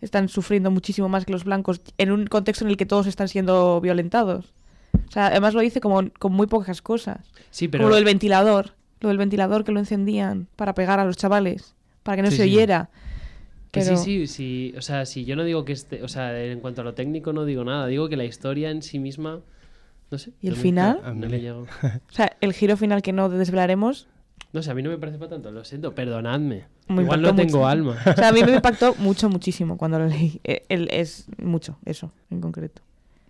están 0.00 0.28
sufriendo 0.28 0.70
muchísimo 0.70 1.08
más 1.08 1.24
que 1.24 1.32
los 1.32 1.44
blancos 1.44 1.80
en 1.98 2.12
un 2.12 2.26
contexto 2.26 2.64
en 2.64 2.70
el 2.70 2.76
que 2.76 2.86
todos 2.86 3.06
están 3.06 3.28
siendo 3.28 3.80
violentados. 3.80 4.54
O 5.08 5.10
sea, 5.10 5.26
además 5.28 5.54
lo 5.54 5.60
dice 5.60 5.80
como 5.80 6.02
con 6.18 6.32
muy 6.32 6.46
pocas 6.46 6.82
cosas. 6.82 7.18
Sí, 7.50 7.68
pero... 7.68 7.82
Como 7.82 7.90
lo 7.90 7.96
del 7.96 8.04
ventilador. 8.04 8.74
Lo 9.00 9.08
del 9.08 9.18
ventilador 9.18 9.64
que 9.64 9.72
lo 9.72 9.78
encendían 9.78 10.48
para 10.56 10.74
pegar 10.74 11.00
a 11.00 11.04
los 11.04 11.16
chavales, 11.16 11.74
para 12.02 12.16
que 12.16 12.22
no 12.22 12.30
se 12.30 12.42
oyera. 12.42 12.90
Que 13.70 13.82
sí, 13.82 13.96
sí, 13.96 14.26
sí. 14.26 14.74
O 14.76 14.82
sea, 14.82 15.06
si 15.06 15.24
yo 15.24 15.36
no 15.36 15.44
digo 15.44 15.64
que 15.64 15.72
este... 15.72 16.02
O 16.02 16.08
sea, 16.08 16.38
en 16.42 16.60
cuanto 16.60 16.80
a 16.80 16.84
lo 16.84 16.94
técnico 16.94 17.32
no 17.32 17.44
digo 17.44 17.64
nada. 17.64 17.86
Digo 17.86 18.08
que 18.08 18.16
la 18.16 18.24
historia 18.24 18.70
en 18.70 18.82
sí 18.82 18.98
misma... 18.98 19.40
No 20.10 20.18
sé. 20.18 20.32
¿Y 20.40 20.48
el 20.48 20.56
final? 20.56 21.00
o 21.82 22.12
sea, 22.12 22.36
el 22.40 22.52
giro 22.54 22.76
final 22.76 23.02
que 23.02 23.12
no 23.12 23.28
desvelaremos 23.28 24.08
no 24.52 24.62
sé, 24.62 24.70
a 24.70 24.74
mí 24.74 24.82
no 24.82 24.90
me 24.90 24.98
parece 24.98 25.18
para 25.18 25.30
tanto, 25.30 25.50
lo 25.50 25.64
siento, 25.64 25.94
perdonadme. 25.94 26.64
Igual 26.88 27.20
no 27.20 27.34
tengo 27.34 27.66
alma. 27.66 27.98
O 28.06 28.14
sea, 28.14 28.28
a 28.28 28.32
mí 28.32 28.42
me 28.42 28.52
impactó 28.56 28.94
mucho, 28.98 29.28
muchísimo 29.28 29.76
cuando 29.76 29.98
lo 29.98 30.06
leí. 30.06 30.40
Él 30.44 30.88
e, 30.90 31.00
es 31.00 31.26
mucho, 31.42 31.78
eso, 31.84 32.12
en 32.30 32.40
concreto. 32.40 32.80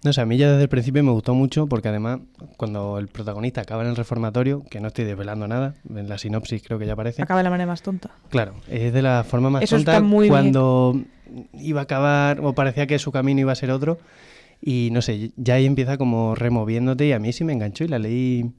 No 0.04 0.12
sé, 0.12 0.20
a 0.20 0.26
mí 0.26 0.36
ya 0.36 0.50
desde 0.50 0.62
el 0.62 0.68
principio 0.68 1.02
me 1.02 1.10
gustó 1.10 1.34
mucho 1.34 1.66
porque 1.66 1.88
además 1.88 2.20
cuando 2.56 2.98
el 2.98 3.08
protagonista 3.08 3.62
acaba 3.62 3.82
en 3.82 3.88
el 3.88 3.96
reformatorio, 3.96 4.62
que 4.70 4.80
no 4.80 4.88
estoy 4.88 5.04
desvelando 5.04 5.48
nada, 5.48 5.74
en 5.88 6.08
la 6.08 6.18
sinopsis 6.18 6.62
creo 6.62 6.78
que 6.78 6.86
ya 6.86 6.92
aparece. 6.92 7.22
Acaba 7.22 7.38
de 7.38 7.44
la 7.44 7.50
manera 7.50 7.66
más 7.66 7.82
tonta. 7.82 8.10
Claro, 8.28 8.54
es 8.68 8.92
de 8.92 9.02
la 9.02 9.24
forma 9.24 9.50
más 9.50 9.68
tonta 9.68 10.00
muy 10.00 10.28
cuando 10.28 11.00
iba 11.54 11.80
a 11.80 11.84
acabar 11.84 12.40
o 12.42 12.54
parecía 12.54 12.86
que 12.86 12.98
su 12.98 13.10
camino 13.10 13.40
iba 13.40 13.52
a 13.52 13.56
ser 13.56 13.70
otro 13.70 13.98
y 14.60 14.90
no 14.92 15.02
sé, 15.02 15.32
ya 15.36 15.54
ahí 15.54 15.66
empieza 15.66 15.98
como 15.98 16.34
removiéndote 16.34 17.06
y 17.06 17.12
a 17.12 17.18
mí 17.18 17.32
sí 17.32 17.44
me 17.44 17.52
enganchó 17.52 17.84
y 17.84 17.88
la 17.88 17.98
leí 17.98 18.52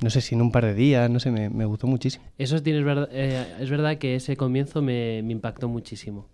no 0.00 0.10
sé 0.10 0.20
si 0.20 0.34
en 0.34 0.42
un 0.42 0.50
par 0.50 0.64
de 0.64 0.74
días, 0.74 1.08
no 1.08 1.20
sé, 1.20 1.30
me, 1.30 1.48
me 1.50 1.64
gustó 1.64 1.86
muchísimo. 1.86 2.24
Eso 2.36 2.62
tienes 2.62 2.84
verdad, 2.84 3.08
eh, 3.12 3.46
es 3.60 3.70
verdad 3.70 3.96
que 3.98 4.16
ese 4.16 4.36
comienzo 4.36 4.82
me, 4.82 5.22
me, 5.22 5.32
impactó 5.32 5.68
muchísimo. 5.68 6.28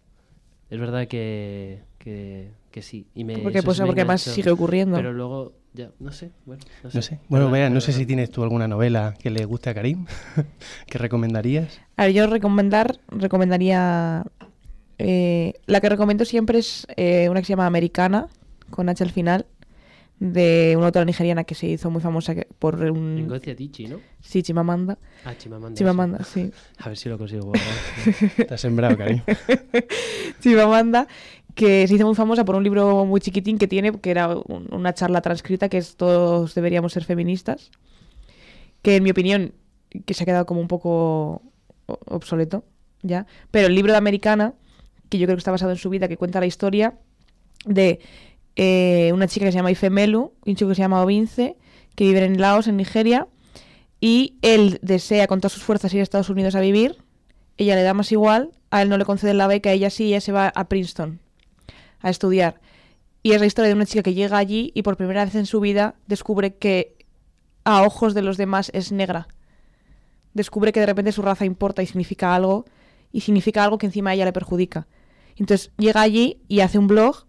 Es 0.71 0.80
verdad 0.80 1.07
que, 1.09 1.83
que, 1.99 2.50
que 2.70 2.82
sí. 2.82 3.06
Y 3.14 3.24
me, 3.24 3.38
porque 3.38 3.62
pues, 3.62 3.80
porque 3.80 4.04
más 4.04 4.22
sigue 4.22 4.50
ocurriendo. 4.50 4.96
Pero 4.96 5.12
luego, 5.12 5.52
ya, 5.72 5.90
no 5.98 6.12
sé. 6.12 6.32
Bueno, 6.46 6.62
no 6.82 7.02
sé. 7.02 7.20
Bueno, 7.28 7.50
vea, 7.50 7.70
no 7.70 7.80
sé 7.80 7.92
si 7.92 8.06
tienes 8.06 8.30
tú 8.30 8.42
alguna 8.42 8.68
novela 8.68 9.14
que 9.18 9.30
le 9.30 9.44
guste 9.44 9.70
a 9.70 9.74
Karim, 9.74 10.06
que 10.86 10.98
recomendarías. 10.98 11.80
A 11.96 12.06
ver, 12.06 12.14
yo 12.14 12.26
recomendar, 12.26 13.00
recomendaría... 13.08 14.24
Eh, 14.98 15.54
la 15.66 15.80
que 15.80 15.88
recomiendo 15.88 16.24
siempre 16.24 16.58
es 16.58 16.86
eh, 16.96 17.28
una 17.30 17.40
que 17.40 17.46
se 17.46 17.52
llama 17.52 17.66
Americana, 17.66 18.28
con 18.68 18.88
H 18.88 19.02
al 19.02 19.10
final, 19.10 19.46
de 20.20 20.74
una 20.76 20.86
autora 20.86 21.06
nigeriana 21.06 21.44
que 21.44 21.54
se 21.54 21.66
hizo 21.66 21.90
muy 21.90 22.02
famosa 22.02 22.34
por 22.58 22.76
un... 22.76 23.26
Ngozi 23.26 23.54
Tichi, 23.54 23.86
¿no? 23.86 24.00
Sí, 24.20 24.42
Chimamanda. 24.42 24.98
Ah, 25.24 25.34
Chimamanda. 25.36 25.78
Chimamanda, 25.78 26.24
sí. 26.24 26.50
A 26.78 26.88
ver 26.88 26.98
si 26.98 27.08
lo 27.08 27.16
consigo. 27.16 27.52
Te 28.36 28.52
has 28.52 28.60
sembrado, 28.60 28.98
cariño. 28.98 29.24
Chimamanda, 30.40 31.08
que 31.54 31.87
se 31.88 31.95
hizo 31.95 32.07
muy 32.07 32.14
famosa 32.14 32.45
por 32.45 32.54
un 32.54 32.64
libro 32.64 33.04
muy 33.04 33.21
chiquitín 33.21 33.59
que 33.59 33.69
tiene, 33.69 33.92
que 33.99 34.11
era 34.11 34.37
una 34.47 34.95
charla 34.95 35.21
transcrita, 35.21 35.69
que 35.69 35.78
es 35.78 35.97
Todos 35.97 36.54
deberíamos 36.54 36.92
ser 36.92 37.04
feministas, 37.04 37.71
que 38.83 38.97
en 38.97 39.02
mi 39.02 39.11
opinión, 39.11 39.52
que 40.04 40.14
se 40.14 40.23
ha 40.23 40.26
quedado 40.26 40.47
como 40.47 40.61
un 40.61 40.69
poco 40.69 41.42
obsoleto, 41.87 42.64
¿ya? 43.02 43.26
Pero 43.50 43.66
el 43.66 43.75
libro 43.75 43.92
de 43.92 43.99
Americana, 43.99 44.54
que 45.09 45.19
yo 45.19 45.26
creo 45.26 45.37
que 45.37 45.40
está 45.40 45.50
basado 45.50 45.73
en 45.73 45.78
su 45.78 45.90
vida, 45.90 46.09
que 46.09 46.16
cuenta 46.16 46.40
la 46.40 46.47
historia 46.47 46.95
de 47.64 48.00
eh, 48.57 49.11
una 49.12 49.26
chica 49.26 49.47
que 49.47 49.52
se 49.52 49.59
llama 49.59 49.71
Ifemelu 49.71 50.33
un 50.45 50.54
chico 50.54 50.69
que 50.69 50.75
se 50.75 50.83
llama 50.83 51.02
Ovince, 51.02 51.57
que 51.95 52.04
viven 52.04 52.25
en 52.25 52.40
Laos, 52.40 52.69
en 52.69 52.76
Nigeria, 52.76 53.26
y 54.00 54.38
él 54.42 54.78
desea 54.83 55.26
con 55.26 55.40
todas 55.40 55.52
sus 55.52 55.62
fuerzas 55.62 55.92
ir 55.92 56.00
a 56.00 56.02
Estados 56.02 56.30
Unidos 56.30 56.54
a 56.54 56.61
vivir, 56.61 56.97
ella 57.57 57.75
le 57.75 57.83
da 57.83 57.92
más 57.92 58.12
igual, 58.12 58.50
a 58.71 58.83
él 58.83 58.88
no 58.88 58.97
le 58.97 59.04
conceden 59.04 59.37
la 59.37 59.47
beca, 59.47 59.73
ella 59.73 59.90
sí, 59.90 60.07
ella 60.07 60.21
se 60.21 60.33
va 60.33 60.52
a 60.54 60.69
Princeton 60.69 61.21
a 62.00 62.11
estudiar. 62.11 62.61
Y 63.23 63.33
es 63.33 63.40
la 63.40 63.47
historia 63.47 63.69
de 63.69 63.75
una 63.75 63.87
chica 63.87 64.02
que 64.02 64.14
llega 64.14 64.38
allí 64.38 64.73
y 64.75 64.83
por 64.83 64.97
primera 64.97 65.25
vez 65.25 65.35
en 65.35 65.47
su 65.47 65.61
vida 65.61 65.95
descubre 66.07 66.57
que 66.57 66.97
a 67.64 67.83
ojos 67.83 68.14
de 68.14 68.23
los 68.23 68.37
demás 68.37 68.71
es 68.75 68.92
negra. 68.92 69.28
Descubre 70.33 70.73
que 70.73 70.80
de 70.80 70.87
repente 70.87 71.12
su 71.12 71.23
raza 71.23 71.45
importa 71.45 71.83
y 71.83 71.87
significa 71.87 72.35
algo, 72.35 72.64
y 73.12 73.21
significa 73.21 73.64
algo 73.64 73.78
que 73.78 73.87
encima 73.87 74.14
ella 74.14 74.25
le 74.25 74.33
perjudica. 74.33 74.87
Entonces 75.37 75.73
llega 75.76 76.00
allí 76.00 76.40
y 76.49 76.61
hace 76.61 76.78
un 76.78 76.87
blog 76.87 77.26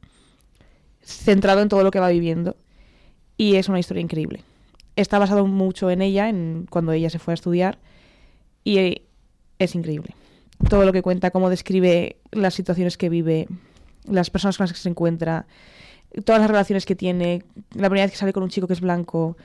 centrado 1.01 1.62
en 1.62 1.70
todo 1.70 1.84
lo 1.84 1.92
que 1.92 2.00
va 2.00 2.10
viviendo. 2.10 2.56
Y 3.38 3.56
es 3.56 3.70
una 3.70 3.80
historia 3.80 4.01
increíble. 4.01 4.44
Está 4.96 5.18
basado 5.18 5.48
mucho 5.48 5.90
en 5.90 6.01
ella, 6.01 6.30
en 6.30 6.68
cuando 6.70 6.92
ella 6.92 7.10
se 7.10 7.20
fue 7.20 7.34
a 7.34 7.36
estudiar, 7.36 7.80
y 8.63 9.04
es 9.58 9.75
increíble. 9.75 10.13
Todo 10.70 10.86
lo 10.86 10.94
que 10.94 11.01
cuenta, 11.01 11.32
cómo 11.32 11.50
describe 11.50 12.18
las 12.32 12.54
situaciones 12.54 12.98
que 12.98 13.10
vive, 13.10 13.48
las 14.05 14.29
personas 14.29 14.58
con 14.58 14.65
las 14.65 14.74
que 14.74 14.79
se 14.79 14.89
encuentra, 14.89 15.46
todas 16.25 16.41
las 16.41 16.50
relaciones 16.50 16.86
que 16.86 16.96
tiene, 16.96 17.43
la 17.74 17.89
primera 17.89 18.05
vez 18.05 18.12
que 18.12 18.17
sale 18.17 18.34
con 18.34 18.43
un 18.43 18.50
chico 18.50 18.67
que 18.67 18.74
es 18.74 18.81
blanco, 18.81 19.38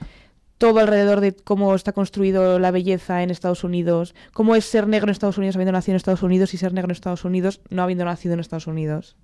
todo 0.59 0.81
alrededor 0.81 1.21
de 1.21 1.35
cómo 1.35 1.75
está 1.75 1.93
construido 1.93 2.59
la 2.59 2.71
belleza 2.71 3.23
en 3.23 3.31
Estados 3.31 3.63
Unidos, 3.65 4.15
cómo 4.33 4.57
es 4.57 4.65
ser 4.65 4.89
negro 4.89 5.09
en 5.09 5.13
Estados 5.13 5.39
Unidos 5.39 5.57
habiendo 5.57 5.73
nacido 5.73 5.93
en 5.93 5.97
Estados 5.97 6.23
Unidos 6.23 6.55
y 6.55 6.57
ser 6.57 6.73
negro 6.73 6.89
en 6.89 6.93
Estados 6.93 7.25
Unidos 7.25 7.61
no 7.69 7.83
habiendo 7.83 8.05
nacido 8.05 8.35
en 8.35 8.41
Estados 8.41 8.67
Unidos. 8.67 9.17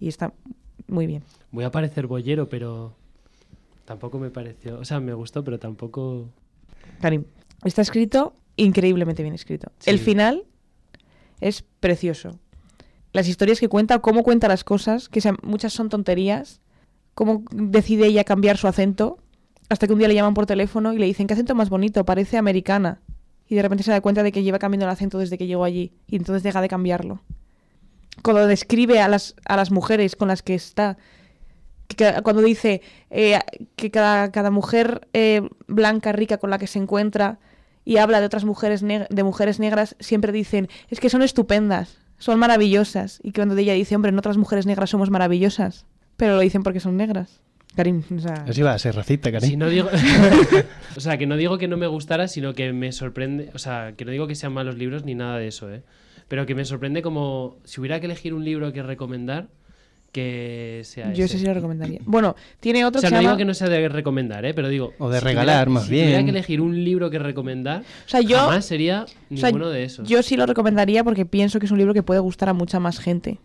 Y 0.00 0.08
está 0.08 0.32
muy 0.86 1.06
bien. 1.06 1.24
Voy 1.50 1.64
a 1.64 1.70
parecer 1.72 2.06
bollero, 2.06 2.48
pero 2.48 2.94
tampoco 3.84 4.18
me 4.18 4.30
pareció. 4.30 4.78
O 4.78 4.84
sea, 4.84 5.00
me 5.00 5.12
gustó, 5.14 5.42
pero 5.42 5.58
tampoco. 5.58 6.28
Karim, 7.00 7.24
está 7.64 7.82
escrito 7.82 8.34
increíblemente 8.56 9.22
bien 9.22 9.34
escrito. 9.34 9.72
El 9.86 9.98
final 9.98 10.44
es 11.40 11.62
precioso. 11.80 12.38
Las 13.12 13.28
historias 13.28 13.60
que 13.60 13.68
cuenta, 13.68 13.98
cómo 14.00 14.22
cuenta 14.22 14.48
las 14.48 14.64
cosas, 14.64 15.08
que 15.08 15.20
muchas 15.42 15.72
son 15.72 15.88
tonterías, 15.88 16.60
cómo 17.14 17.42
decide 17.50 18.06
ella 18.06 18.24
cambiar 18.24 18.56
su 18.56 18.68
acento, 18.68 19.18
hasta 19.68 19.86
que 19.86 19.92
un 19.92 19.98
día 19.98 20.08
le 20.08 20.14
llaman 20.14 20.34
por 20.34 20.46
teléfono 20.46 20.92
y 20.92 20.98
le 20.98 21.06
dicen, 21.06 21.26
¿qué 21.26 21.34
acento 21.34 21.54
más 21.54 21.70
bonito? 21.70 22.04
Parece 22.04 22.38
americana. 22.38 23.00
Y 23.48 23.54
de 23.54 23.62
repente 23.62 23.84
se 23.84 23.90
da 23.90 24.00
cuenta 24.00 24.22
de 24.22 24.32
que 24.32 24.42
lleva 24.42 24.58
cambiando 24.58 24.86
el 24.86 24.90
acento 24.90 25.18
desde 25.18 25.38
que 25.38 25.46
llegó 25.46 25.64
allí, 25.64 25.92
y 26.06 26.16
entonces 26.16 26.42
deja 26.42 26.60
de 26.60 26.68
cambiarlo 26.68 27.22
cuando 28.22 28.46
describe 28.46 29.00
a 29.00 29.08
las, 29.08 29.34
a 29.44 29.56
las 29.56 29.70
mujeres 29.70 30.16
con 30.16 30.28
las 30.28 30.42
que 30.42 30.54
está, 30.54 30.96
cuando 32.22 32.42
dice 32.42 32.82
eh, 33.10 33.38
que 33.76 33.90
cada, 33.90 34.30
cada 34.30 34.50
mujer 34.50 35.08
eh, 35.12 35.48
blanca, 35.66 36.12
rica 36.12 36.38
con 36.38 36.50
la 36.50 36.58
que 36.58 36.66
se 36.66 36.78
encuentra 36.78 37.38
y 37.84 37.96
habla 37.96 38.20
de 38.20 38.26
otras 38.26 38.44
mujeres, 38.44 38.82
de 38.82 39.22
mujeres 39.22 39.58
negras, 39.58 39.96
siempre 39.98 40.32
dicen, 40.32 40.68
es 40.88 41.00
que 41.00 41.08
son 41.08 41.22
estupendas, 41.22 41.98
son 42.18 42.38
maravillosas. 42.38 43.20
Y 43.22 43.32
cuando 43.32 43.56
ella 43.56 43.74
dice, 43.74 43.96
hombre, 43.96 44.12
no 44.12 44.18
otras 44.18 44.36
mujeres 44.36 44.66
negras 44.66 44.90
somos 44.90 45.10
maravillosas, 45.10 45.86
pero 46.16 46.36
lo 46.36 46.40
dicen 46.40 46.62
porque 46.62 46.80
son 46.80 46.96
negras. 46.96 47.40
Karim, 47.74 48.02
o 48.16 48.18
sea... 48.18 48.44
Eso 48.46 48.60
iba 48.60 48.72
a 48.72 48.78
ser 48.78 48.96
racista, 48.96 49.30
Karim. 49.30 49.50
Si 49.50 49.56
no 49.56 49.68
digo... 49.68 49.88
o 50.96 51.00
sea, 51.00 51.16
que 51.16 51.26
no 51.26 51.36
digo 51.36 51.58
que 51.58 51.68
no 51.68 51.76
me 51.76 51.86
gustara, 51.86 52.28
sino 52.28 52.54
que 52.54 52.72
me 52.72 52.92
sorprende... 52.92 53.50
O 53.54 53.58
sea, 53.58 53.92
que 53.96 54.04
no 54.04 54.10
digo 54.10 54.26
que 54.26 54.34
sean 54.34 54.52
malos 54.52 54.76
libros 54.76 55.04
ni 55.04 55.14
nada 55.14 55.38
de 55.38 55.48
eso, 55.48 55.72
¿eh? 55.72 55.82
pero 56.28 56.44
que 56.44 56.54
me 56.54 56.64
sorprende 56.64 57.02
como 57.02 57.56
si 57.64 57.80
hubiera 57.80 58.00
que 58.00 58.06
elegir 58.06 58.34
un 58.34 58.44
libro 58.44 58.72
que 58.72 58.82
recomendar, 58.82 59.48
que 60.12 60.80
sea 60.84 61.12
Yo 61.12 61.26
ese 61.26 61.38
sí 61.38 61.44
lo 61.44 61.52
recomendaría. 61.54 62.00
Bueno, 62.04 62.34
tiene 62.60 62.84
otro 62.84 62.98
o 62.98 63.00
sea, 63.00 63.10
que 63.10 63.14
no 63.14 63.18
se 63.18 63.20
digo 63.20 63.30
llama... 63.30 63.38
que 63.38 63.44
no 63.44 63.54
sea 63.54 63.68
de 63.68 63.88
recomendar, 63.88 64.44
¿eh? 64.44 64.54
pero 64.54 64.68
digo... 64.68 64.94
O 64.98 65.10
de 65.10 65.18
si 65.18 65.24
regalar, 65.24 65.66
tuviera- 65.66 65.70
más 65.70 65.82
si 65.84 65.88
tuviera 65.90 66.08
bien. 66.10 66.24
que 66.24 66.30
elegir 66.30 66.60
un 66.60 66.82
libro 66.84 67.10
que 67.10 67.18
recomendar, 67.18 67.82
O 68.06 68.08
sea, 68.08 68.20
yo, 68.20 68.38
jamás 68.38 68.64
sería 68.64 69.04
o 69.04 69.36
sea, 69.36 69.50
ninguno 69.50 69.68
de 69.70 69.84
esos. 69.84 70.08
yo 70.08 70.22
sí 70.22 70.36
lo 70.36 70.46
recomendaría 70.46 71.04
porque 71.04 71.26
pienso 71.26 71.58
que 71.60 71.66
es 71.66 71.72
un 71.72 71.78
libro 71.78 71.92
que 71.94 72.02
puede 72.02 72.20
gustar 72.20 72.48
a 72.48 72.52
mucha 72.54 72.80
más 72.80 72.98
gente. 73.00 73.38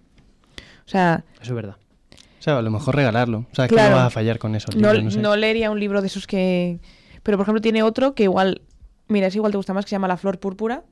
O 0.86 0.90
sea, 0.90 1.24
Eso 1.36 1.52
es 1.52 1.54
verdad. 1.56 1.76
O 2.12 2.44
sea, 2.44 2.58
a 2.58 2.62
lo 2.62 2.72
mejor 2.72 2.96
regalarlo. 2.96 3.46
O 3.52 3.56
sea, 3.56 3.66
es 3.66 3.70
que 3.70 3.76
Claro. 3.76 3.92
no 3.92 3.96
vas 3.98 4.08
a 4.08 4.10
fallar 4.10 4.38
con 4.40 4.56
eso. 4.56 4.68
no, 4.76 4.94
no 4.94 5.12
sé. 5.12 5.20
no 5.20 5.36
leería 5.36 5.70
un 5.72 5.80
libro 5.80 6.02
de 6.02 6.08
esos 6.08 6.28
que... 6.28 6.80
Pero, 7.24 7.38
por 7.38 7.46
ejemplo, 7.46 7.62
tiene 7.62 7.84
otro 7.84 8.16
que 8.16 8.24
igual... 8.24 8.62
Mira, 9.08 9.28
es 9.28 9.36
igual 9.36 9.52
te 9.52 9.58
gusta 9.58 9.74
más, 9.74 9.86
que 9.86 9.90
se 9.90 9.96
llama 9.96 10.08
La 10.10 10.18
Flor 10.18 10.40
Púrpura, 10.40 10.84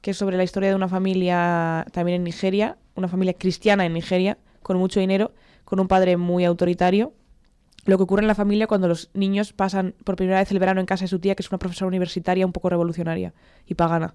que 0.00 0.12
es 0.12 0.16
sobre 0.16 0.36
la 0.36 0.44
historia 0.44 0.68
de 0.68 0.74
una 0.74 0.88
familia 0.88 1.86
también 1.92 2.16
en 2.16 2.24
Nigeria, 2.24 2.76
una 2.94 3.08
familia 3.08 3.34
cristiana 3.34 3.84
en 3.86 3.94
Nigeria, 3.94 4.36
con 4.62 4.76
mucho 4.78 5.00
dinero, 5.00 5.32
con 5.64 5.80
un 5.80 5.88
padre 5.88 6.16
muy 6.16 6.44
autoritario. 6.44 7.12
Lo 7.84 7.96
que 7.96 8.04
ocurre 8.04 8.22
en 8.22 8.28
la 8.28 8.34
familia 8.34 8.66
cuando 8.66 8.86
los 8.86 9.10
niños 9.12 9.52
pasan 9.52 9.94
por 10.04 10.16
primera 10.16 10.38
vez 10.38 10.50
el 10.52 10.58
verano 10.58 10.80
en 10.80 10.86
casa 10.86 11.04
de 11.04 11.08
su 11.08 11.18
tía, 11.18 11.34
que 11.34 11.42
es 11.42 11.50
una 11.50 11.58
profesora 11.58 11.88
universitaria 11.88 12.46
un 12.46 12.52
poco 12.52 12.70
revolucionaria 12.70 13.34
y 13.66 13.74
pagana. 13.74 14.14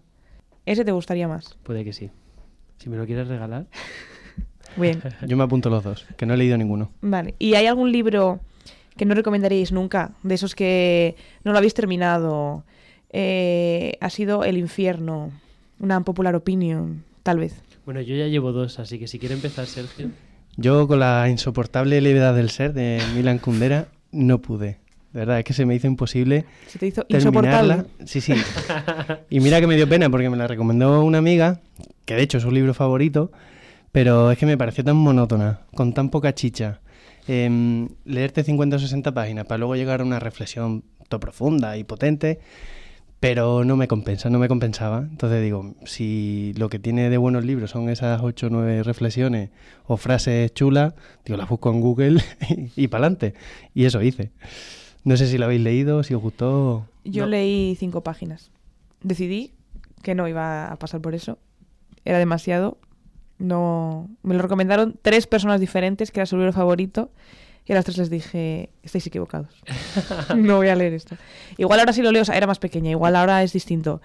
Ese 0.65 0.85
te 0.85 0.91
gustaría 0.91 1.27
más. 1.27 1.57
Puede 1.63 1.83
que 1.83 1.93
sí. 1.93 2.09
Si 2.77 2.89
me 2.89 2.97
lo 2.97 3.05
quieres 3.05 3.27
regalar. 3.27 3.65
Bien. 4.77 5.01
Yo 5.25 5.35
me 5.37 5.43
apunto 5.43 5.69
los 5.69 5.83
dos, 5.83 6.05
que 6.17 6.25
no 6.25 6.33
he 6.33 6.37
leído 6.37 6.57
ninguno. 6.57 6.91
Vale. 7.01 7.35
¿Y 7.39 7.55
hay 7.55 7.65
algún 7.65 7.91
libro 7.91 8.39
que 8.95 9.05
no 9.05 9.15
recomendaríais 9.15 9.71
nunca? 9.71 10.11
De 10.23 10.35
esos 10.35 10.55
que 10.55 11.15
no 11.43 11.51
lo 11.51 11.57
habéis 11.57 11.73
terminado. 11.73 12.63
Eh, 13.09 13.97
ha 14.01 14.09
sido 14.09 14.43
El 14.43 14.57
infierno. 14.57 15.31
Una 15.79 16.01
popular 16.01 16.35
opinion, 16.35 17.03
tal 17.23 17.39
vez. 17.39 17.61
Bueno, 17.85 18.01
yo 18.01 18.15
ya 18.15 18.27
llevo 18.27 18.51
dos, 18.51 18.79
así 18.79 18.99
que 18.99 19.07
si 19.07 19.19
quiere 19.19 19.35
empezar 19.35 19.65
Sergio. 19.67 20.09
Yo 20.57 20.87
con 20.87 20.99
la 20.99 21.29
insoportable 21.29 22.01
levedad 22.01 22.33
del 22.35 22.49
ser 22.49 22.73
de 22.73 23.01
Milan 23.15 23.37
Kundera 23.37 23.87
no 24.11 24.41
pude. 24.41 24.79
De 25.13 25.19
verdad, 25.21 25.39
es 25.39 25.45
que 25.45 25.53
se 25.53 25.65
me 25.65 25.73
hizo 25.75 25.87
imposible 25.87 26.45
Se 26.67 26.77
te 26.79 26.87
hizo 26.87 27.03
terminarla. 27.05 27.75
insoportable. 27.75 28.05
Sí, 28.07 28.21
sí. 28.21 28.33
Y 29.29 29.39
mira 29.39 29.59
que 29.61 29.67
me 29.67 29.75
dio 29.75 29.87
pena 29.87 30.09
porque 30.09 30.29
me 30.29 30.37
la 30.37 30.47
recomendó 30.47 31.03
una 31.03 31.19
amiga, 31.19 31.61
que 32.05 32.15
de 32.15 32.21
hecho 32.23 32.37
es 32.37 32.43
un 32.45 32.53
libro 32.53 32.73
favorito, 32.73 33.31
pero 33.91 34.31
es 34.31 34.37
que 34.37 34.45
me 34.45 34.57
pareció 34.57 34.83
tan 34.83 34.95
monótona, 34.97 35.61
con 35.73 35.93
tan 35.93 36.09
poca 36.09 36.33
chicha. 36.35 36.81
Em, 37.27 37.89
leerte 38.05 38.43
50 38.43 38.75
o 38.75 38.79
60 38.79 39.13
páginas 39.13 39.45
para 39.45 39.57
luego 39.59 39.75
llegar 39.75 40.01
a 40.01 40.03
una 40.03 40.19
reflexión 40.19 40.83
to 41.09 41.19
profunda 41.19 41.77
y 41.77 41.83
potente, 41.83 42.39
pero 43.19 43.63
no 43.63 43.75
me 43.75 43.87
compensa, 43.87 44.29
no 44.29 44.37
me 44.39 44.47
compensaba. 44.47 44.99
Entonces 44.99 45.41
digo, 45.41 45.73
si 45.85 46.53
lo 46.57 46.69
que 46.69 46.77
tiene 46.79 47.09
de 47.09 47.17
buenos 47.17 47.43
libros 47.45 47.71
son 47.71 47.89
esas 47.89 48.21
8 48.21 48.47
o 48.47 48.49
9 48.51 48.83
reflexiones 48.83 49.49
o 49.87 49.97
frases 49.97 50.53
chulas, 50.53 50.93
digo, 51.25 51.37
las 51.37 51.49
busco 51.49 51.71
en 51.71 51.81
Google 51.81 52.21
y, 52.75 52.87
para 52.87 53.05
adelante. 53.05 53.33
Y 53.73 53.85
eso 53.85 54.01
hice. 54.01 54.31
No 55.03 55.17
sé 55.17 55.27
si 55.27 55.37
lo 55.37 55.45
habéis 55.45 55.61
leído, 55.61 56.03
si 56.03 56.13
os 56.13 56.21
gustó. 56.21 56.85
Yo 57.05 57.23
No. 57.23 57.29
leí 57.31 57.75
cinco 57.79 58.01
páginas. 58.03 58.51
Decidí 59.01 59.53
que 60.03 60.13
no 60.15 60.27
iba 60.27 60.71
a 60.71 60.75
pasar 60.77 61.01
por 61.01 61.15
eso. 61.15 61.39
Era 62.05 62.19
demasiado. 62.19 62.77
No. 63.39 64.09
Me 64.23 64.35
lo 64.35 64.41
recomendaron 64.41 64.95
tres 65.01 65.27
personas 65.27 65.59
diferentes, 65.59 66.11
que 66.11 66.19
era 66.19 66.25
su 66.25 66.35
libro 66.37 66.53
favorito. 66.53 67.09
Y 67.67 67.73
a 67.73 67.75
las 67.75 67.85
tres 67.85 67.97
les 67.97 68.09
dije, 68.09 68.69
estáis 68.81 69.05
equivocados. 69.07 69.49
no 70.35 70.57
voy 70.57 70.69
a 70.69 70.75
leer 70.75 70.93
esto. 70.93 71.17
Igual 71.57 71.79
ahora 71.79 71.91
sí 71.91 72.01
lo 72.01 72.11
leo, 72.11 72.21
o 72.21 72.25
sea, 72.25 72.37
era 72.37 72.47
más 72.47 72.59
pequeña, 72.59 72.91
igual 72.91 73.15
ahora 73.15 73.43
es 73.43 73.51
distinto. 73.51 74.01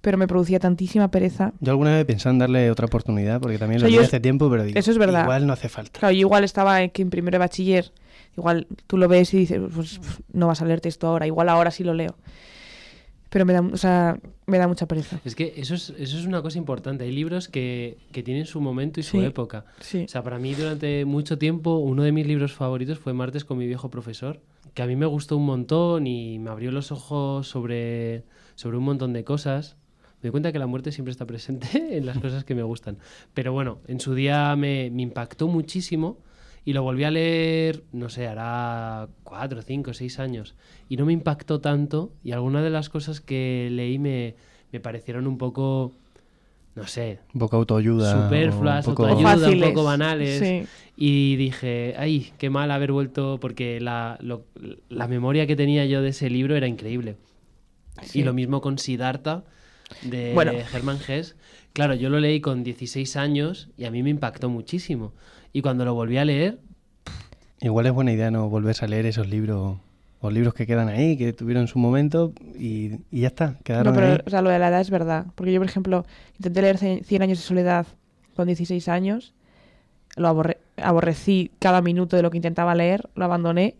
Pero 0.00 0.18
me 0.18 0.26
producía 0.26 0.58
tantísima 0.58 1.08
pereza. 1.12 1.52
Yo 1.60 1.70
alguna 1.70 1.94
vez 1.94 2.04
pensé 2.06 2.28
en 2.28 2.40
darle 2.40 2.72
otra 2.72 2.86
oportunidad, 2.86 3.40
porque 3.40 3.56
también 3.58 3.78
O 3.78 3.80
sea, 3.82 3.88
lo 3.88 3.96
leí 3.96 4.04
hace 4.04 4.18
tiempo, 4.18 4.50
pero 4.50 4.64
digo, 4.64 4.76
eso 4.76 4.90
es 4.90 4.98
verdad. 4.98 5.22
igual 5.22 5.46
no 5.46 5.52
hace 5.52 5.68
falta. 5.68 6.00
Claro, 6.00 6.12
yo 6.12 6.20
igual 6.20 6.42
estaba 6.42 6.82
en, 6.82 6.90
que 6.90 7.02
en 7.02 7.10
primero 7.10 7.36
de 7.36 7.38
bachiller. 7.38 7.92
Igual 8.36 8.66
tú 8.88 8.96
lo 8.96 9.06
ves 9.06 9.32
y 9.34 9.38
dices, 9.38 9.60
pues 9.72 10.00
no 10.32 10.48
vas 10.48 10.60
a 10.60 10.64
leerte 10.64 10.88
esto 10.88 11.06
ahora. 11.06 11.28
Igual 11.28 11.48
ahora 11.48 11.70
sí 11.70 11.84
lo 11.84 11.94
leo. 11.94 12.16
Pero 13.32 13.46
me 13.46 13.54
da, 13.54 13.62
o 13.62 13.76
sea, 13.78 14.18
me 14.46 14.58
da 14.58 14.68
mucha 14.68 14.86
pereza. 14.86 15.18
Es 15.24 15.34
que 15.34 15.54
eso 15.56 15.74
es, 15.74 15.88
eso 15.98 16.18
es 16.18 16.26
una 16.26 16.42
cosa 16.42 16.58
importante. 16.58 17.04
Hay 17.04 17.12
libros 17.12 17.48
que, 17.48 17.96
que 18.12 18.22
tienen 18.22 18.44
su 18.44 18.60
momento 18.60 19.00
y 19.00 19.02
su 19.02 19.18
Sí. 19.18 19.24
época. 19.24 19.64
Sí. 19.80 20.02
O 20.04 20.08
sea, 20.08 20.22
para 20.22 20.38
mí 20.38 20.54
durante 20.54 21.06
mucho 21.06 21.38
tiempo 21.38 21.76
uno 21.78 22.02
de 22.02 22.12
mis 22.12 22.26
libros 22.26 22.52
favoritos 22.52 22.98
fue 22.98 23.14
Martes 23.14 23.46
con 23.46 23.56
mi 23.56 23.66
viejo 23.66 23.88
profesor, 23.88 24.40
que 24.74 24.82
a 24.82 24.86
mí 24.86 24.96
me 24.96 25.06
gustó 25.06 25.38
un 25.38 25.46
montón 25.46 26.06
y 26.06 26.38
me 26.38 26.50
abrió 26.50 26.70
los 26.72 26.92
ojos 26.92 27.48
sobre, 27.48 28.24
sobre 28.54 28.76
un 28.76 28.84
montón 28.84 29.14
de 29.14 29.24
cosas. 29.24 29.76
Me 30.20 30.28
di 30.28 30.30
cuenta 30.30 30.52
que 30.52 30.58
la 30.58 30.66
muerte 30.66 30.92
siempre 30.92 31.10
está 31.12 31.24
presente 31.26 31.68
en 31.96 32.04
las 32.04 32.18
cosas 32.18 32.44
que 32.44 32.54
me 32.54 32.62
gustan. 32.62 32.98
Pero 33.32 33.52
bueno, 33.54 33.78
en 33.88 33.98
su 33.98 34.14
día 34.14 34.54
me, 34.56 34.90
me 34.90 35.00
impactó 35.02 35.48
muchísimo 35.48 36.18
y 36.64 36.72
lo 36.74 36.82
volví 36.82 37.04
a 37.04 37.10
leer, 37.10 37.82
no 37.92 38.08
sé, 38.08 38.26
hará 38.28 39.08
cuatro, 39.24 39.62
cinco, 39.62 39.94
seis 39.94 40.18
años. 40.18 40.54
Y 40.88 40.96
no 40.96 41.06
me 41.06 41.12
impactó 41.12 41.60
tanto 41.60 42.12
y 42.22 42.32
algunas 42.32 42.62
de 42.62 42.70
las 42.70 42.88
cosas 42.88 43.20
que 43.20 43.68
leí 43.72 43.98
me, 43.98 44.34
me 44.72 44.78
parecieron 44.80 45.26
un 45.26 45.38
poco, 45.38 45.92
no 46.74 46.86
sé, 46.86 47.18
Un 47.34 47.40
poco 47.40 47.56
autoayuda. 47.56 48.24
superfluas, 48.26 48.86
un 48.86 48.94
poco... 48.94 49.06
autoayuda, 49.08 49.34
un 49.34 49.40
Fáciles. 49.40 49.68
poco 49.70 49.84
banales. 49.84 50.38
Sí. 50.38 50.62
Y 50.96 51.36
dije, 51.36 51.94
ay, 51.98 52.32
qué 52.38 52.48
mal 52.50 52.70
haber 52.70 52.92
vuelto, 52.92 53.38
porque 53.40 53.80
la, 53.80 54.16
lo- 54.20 54.44
la 54.88 55.08
memoria 55.08 55.46
que 55.46 55.56
tenía 55.56 55.84
yo 55.86 56.00
de 56.02 56.10
ese 56.10 56.30
libro 56.30 56.54
era 56.56 56.68
increíble. 56.68 57.16
Sí. 58.02 58.20
Y 58.20 58.22
lo 58.22 58.32
mismo 58.34 58.60
con 58.60 58.78
Siddhartha, 58.78 59.42
de 60.02 60.32
Bueno. 60.34 60.52
Hermann 60.52 60.98
Hesse. 61.06 61.34
Claro, 61.72 61.94
yo 61.94 62.08
lo 62.10 62.20
leí 62.20 62.40
con 62.40 62.62
16 62.64 63.16
años 63.16 63.68
y 63.78 63.84
a 63.84 63.90
mí 63.90 64.02
me 64.02 64.10
impactó 64.10 64.48
muchísimo. 64.50 65.12
Y 65.52 65.62
cuando 65.62 65.84
lo 65.84 65.94
volví 65.94 66.18
a 66.18 66.24
leer, 66.24 66.58
Igual 67.60 67.86
es 67.86 67.92
buena 67.92 68.10
idea 68.12 68.30
no 68.32 68.48
volverse 68.48 68.84
a 68.84 68.88
leer 68.88 69.06
esos 69.06 69.28
libros, 69.28 69.78
o 70.20 70.30
libros 70.32 70.52
que 70.52 70.66
quedan 70.66 70.88
ahí, 70.88 71.16
que 71.16 71.32
tuvieron 71.32 71.68
su 71.68 71.78
momento, 71.78 72.32
y, 72.58 72.94
y 73.12 73.20
ya 73.20 73.28
está, 73.28 73.50
No, 73.52 73.58
quedaron 73.62 73.94
pero 73.94 74.06
ahí. 74.08 74.18
o 74.26 74.30
sea, 74.30 74.42
lo 74.42 74.50
de 74.50 74.58
la 74.58 74.68
edad 74.68 74.80
es 74.80 74.90
verdad. 74.90 75.26
Porque 75.36 75.52
yo, 75.52 75.60
por 75.60 75.68
ejemplo, 75.68 76.04
intenté 76.38 76.60
leer 76.62 76.78
Cien 76.78 77.04
Cien 77.04 77.22
años 77.22 77.38
de 77.38 77.44
soledad 77.44 77.86
con 78.34 78.46
16 78.48 78.88
años. 78.88 79.32
Lo 80.16 80.26
aborre- 80.28 80.58
aborrecí 80.76 81.52
cada 81.60 81.82
minuto 81.82 82.16
de 82.16 82.22
lo 82.22 82.30
que 82.30 82.38
intentaba 82.38 82.74
leer, 82.74 83.08
lo 83.14 83.24
abandoné. 83.24 83.76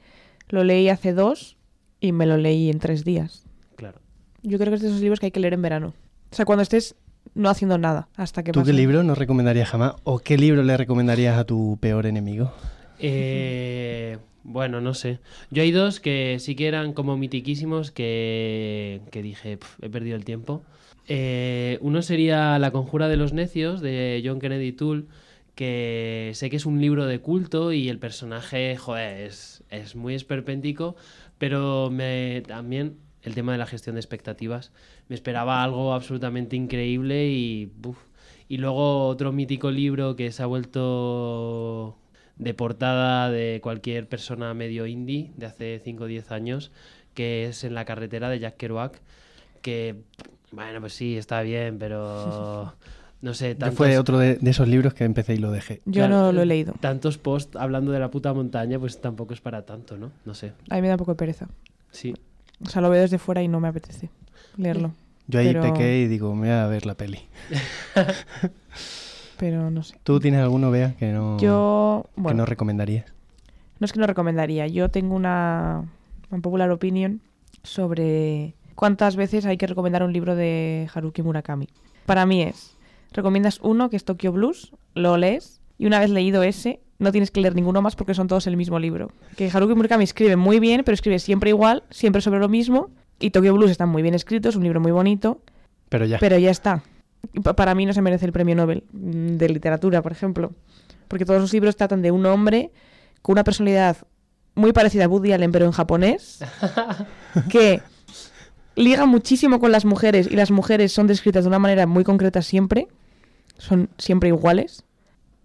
Lo 0.49 0.63
leí 0.63 0.89
hace 0.89 1.13
dos 1.13 1.57
y 1.99 2.13
me 2.13 2.27
lo 2.27 2.37
leí 2.37 2.71
en 2.71 2.79
tres 2.79 3.05
días. 3.05 3.45
claro. 3.77 3.99
Yo 4.45 4.59
creo 4.59 4.71
que 4.71 4.77
es 4.77 4.83
de 4.83 4.89
esos 4.89 5.01
libros 5.01 5.19
que 5.21 5.27
hay 5.27 5.33
que 5.33 5.41
leer 5.41 5.55
en 5.55 5.63
verano. 5.63 5.95
O 6.31 6.35
sea, 6.37 6.45
cuando 6.45 6.63
estés 6.63 6.95
no 7.35 7.49
haciendo 7.49 7.79
nada 7.79 8.09
hasta 8.17 8.43
que 8.43 8.53
¿Tú 8.53 8.61
pase. 8.61 8.73
qué 8.73 8.77
libro 8.77 9.03
no 9.03 9.15
recomendarías 9.15 9.69
jamás? 9.71 9.95
¿O 10.05 10.19
qué 10.19 10.37
libro 10.39 10.63
le 10.63 10.77
recomendarías 10.77 11.39
a 11.39 11.45
tu 11.45 11.79
peor 11.81 12.07
enemigo? 12.07 12.53
Eh, 12.99 14.19
bueno, 14.45 14.81
no 14.81 14.95
sé. 14.95 15.19
Yo 15.51 15.63
hay 15.63 15.71
dos 15.73 16.01
que 16.01 16.37
sí 16.41 16.55
que 16.55 16.67
eran 16.69 16.93
como 16.93 17.17
mitiquísimos 17.17 17.91
que, 17.91 19.01
que 19.11 19.23
dije, 19.23 19.57
"Pf, 19.57 19.87
he 19.87 19.91
perdido 19.91 20.17
el 20.17 20.25
tiempo. 20.25 20.63
Eh, 21.09 21.79
uno 21.81 22.01
sería 22.03 22.59
La 22.59 22.71
conjura 22.71 23.09
de 23.09 23.17
los 23.17 23.33
necios 23.33 23.81
de 23.81 24.23
John 24.25 24.41
Kennedy 24.41 24.73
Toole, 24.73 25.05
que 25.55 26.31
sé 26.35 26.49
que 26.49 26.57
es 26.57 26.65
un 26.67 26.81
libro 26.81 27.07
de 27.07 27.19
culto 27.21 27.73
y 27.73 27.89
el 27.89 27.99
personaje, 27.99 28.77
joder, 28.77 29.27
es, 29.27 29.65
es 29.69 29.95
muy 29.97 30.15
esperpéntico, 30.15 30.97
pero 31.39 31.91
me, 31.91 32.43
también 32.47 32.97
el 33.23 33.35
tema 33.35 33.53
de 33.53 33.59
la 33.59 33.67
gestión 33.67 33.95
de 33.95 34.01
expectativas. 34.01 34.73
Me 35.09 35.15
esperaba 35.15 35.63
algo 35.63 35.93
absolutamente 35.95 36.57
increíble 36.57 37.29
y... 37.29 37.73
Y 38.49 38.59
luego 38.59 39.07
otro 39.07 39.33
mítico 39.33 39.71
libro 39.71 40.15
que 40.15 40.31
se 40.31 40.43
ha 40.43 40.47
vuelto 40.47 41.97
de 42.37 42.53
portada 42.53 43.31
de 43.31 43.61
cualquier 43.63 44.09
persona 44.09 44.53
medio 44.53 44.87
indie 44.87 45.33
de 45.37 45.47
hace 45.47 45.81
5 45.83 46.05
o 46.05 46.07
10 46.07 46.33
años, 46.33 46.71
que 47.15 47.47
es 47.47 47.65
En 47.65 47.75
la 47.75 47.85
carretera 47.87 48.29
de 48.29 48.41
Jack 48.41 48.57
Kerouac, 48.59 49.01
que, 49.63 50.03
bueno, 50.51 50.81
pues 50.81 50.93
sí, 50.93 51.17
está 51.17 51.41
bien, 51.43 51.79
pero 51.79 52.75
no 53.23 53.33
sé, 53.33 53.51
Yo 53.53 53.59
tantos, 53.59 53.77
fue 53.79 53.97
otro 53.97 54.19
de, 54.19 54.37
de 54.37 54.51
esos 54.51 54.69
libros 54.69 54.93
que 54.93 55.05
empecé 55.05 55.35
y 55.35 55.39
lo 55.39 55.51
dejé. 55.51 55.81
Yo 55.87 56.07
claro, 56.07 56.17
no 56.17 56.33
lo 56.33 56.43
he 56.43 56.47
leído. 56.47 56.75
tantos 56.81 57.17
posts 57.17 57.57
hablando 57.57 57.93
de 57.93 58.01
la 58.01 58.11
puta 58.11 58.35
montaña, 58.35 58.79
pues 58.79 59.01
tampoco 59.01 59.33
es 59.33 59.41
para 59.41 59.65
tanto, 59.65 59.97
¿no? 59.97 60.13
No 60.27 60.35
sé, 60.35 60.53
A 60.69 60.75
mí 60.75 60.83
me 60.83 60.89
da 60.89 60.95
un 60.95 60.99
poco 60.99 61.13
de 61.13 61.17
pereza. 61.17 61.49
sí. 61.91 62.15
O 62.65 62.69
sea, 62.69 62.83
lo 62.83 62.91
veo 62.91 63.01
desde 63.03 63.19
fuera 63.19 63.43
y 63.43 63.49
no 63.49 63.61
me 63.61 63.69
apetece 63.69 64.11
leerlo. 64.57 64.93
Yo 65.29 65.41
ahí 65.41 65.49
Pero- 65.49 65.63
pequé 65.63 66.01
y 66.01 66.07
digo, 66.09 66.35
me 66.35 66.49
voy 66.49 66.51
a 66.57 66.67
ver 66.67 66.87
la 66.87 66.95
peli. 66.95 67.21
Pero 69.39 69.71
no 69.71 69.83
sé. 69.83 69.97
¿Tú 70.05 70.21
tienes 70.21 70.41
alguno, 70.41 70.71
Bea, 70.71 70.95
que 70.97 71.13
no, 71.13 71.39
Yo, 71.39 72.07
que 72.27 72.35
no 72.35 72.47
recomendarías? 72.47 73.07
No 73.81 73.85
es 73.85 73.93
que 73.93 73.99
no 73.99 74.07
recomendaría. 74.07 74.67
Yo 74.69 74.89
tengo 74.89 75.15
una, 75.17 75.83
una 76.31 76.43
popular 76.43 76.71
opinion 76.71 77.21
sobre 77.65 78.55
cuántas 78.75 79.17
veces 79.17 79.45
hay 79.47 79.57
que 79.57 79.67
recomendar 79.67 80.03
un 80.05 80.13
libro 80.13 80.37
de 80.37 80.89
Haruki 80.95 81.23
Murakami. 81.23 81.69
Para 82.07 82.25
mí 82.27 82.43
es, 82.43 82.77
recomiendas 83.13 83.59
uno 83.63 83.91
que 83.91 83.97
es 83.97 84.05
Tokyo 84.05 84.33
Blues, 84.33 84.73
lo 84.95 85.17
lees 85.17 85.61
y 85.79 85.87
una 85.87 85.99
vez 85.99 86.11
leído 86.11 86.43
ese, 86.45 86.81
no 87.03 87.13
tienes 87.13 87.31
que 87.31 87.41
leer 87.41 87.55
ninguno 87.55 87.83
más 87.83 87.97
porque 87.97 88.15
son 88.15 88.29
todos 88.29 88.47
el 88.47 88.57
mismo 88.57 88.79
libro. 88.79 89.11
Que 89.37 89.51
Haruki 89.53 89.75
Murakami 89.75 90.05
escribe 90.05 90.37
muy 90.37 90.61
bien, 90.61 90.83
pero 90.85 90.95
escribe 90.95 91.19
siempre 91.19 91.51
igual, 91.51 91.83
siempre 91.91 92.23
sobre 92.23 92.41
lo 92.41 92.49
mismo. 92.49 92.91
Y 93.19 93.31
Tokyo 93.31 93.55
Blues 93.55 93.71
está 93.71 93.87
muy 93.87 94.03
bien 94.03 94.15
escrito, 94.15 94.49
es 94.49 94.57
un 94.57 94.63
libro 94.65 94.81
muy 94.81 94.93
bonito, 94.93 95.41
Pero 95.89 96.05
ya. 96.07 96.19
pero 96.19 96.39
ya 96.39 96.51
está. 96.51 96.83
Para 97.57 97.75
mí 97.75 97.87
no 97.87 97.93
se 97.93 98.03
merece 98.03 98.27
el 98.27 98.33
premio 98.33 98.55
Nobel 98.57 98.85
mm, 98.93 99.37
de 99.37 99.49
literatura, 99.49 100.03
por 100.03 100.13
ejemplo. 100.13 100.53
porque 101.09 101.25
todos 101.25 101.41
los 101.41 101.53
libros 101.53 101.77
tratan 101.77 102.03
de 102.03 102.11
un 102.11 102.25
hombre 102.27 102.71
con 103.21 103.35
una 103.35 103.45
personalidad 103.45 103.97
muy 104.55 104.73
parecida 104.73 105.05
a 105.05 105.09
Woody 105.09 105.33
Allen, 105.33 105.53
pero 105.53 105.65
en 105.67 105.73
japonés, 105.73 106.41
que 107.51 107.81
liga 108.75 109.07
muchísimo 109.07 109.61
con 109.61 109.71
las 109.73 109.85
mujeres 109.85 110.27
y 110.31 110.37
las 110.37 110.51
mujeres 110.51 110.93
son 110.93 111.07
descritas 111.07 111.45
de 111.45 111.49
una 111.49 111.59
manera 111.59 111.87
muy 111.87 112.05
concreta 112.05 112.43
siempre, 112.43 112.89
son 113.59 113.89
siempre 113.99 114.29
iguales. 114.31 114.85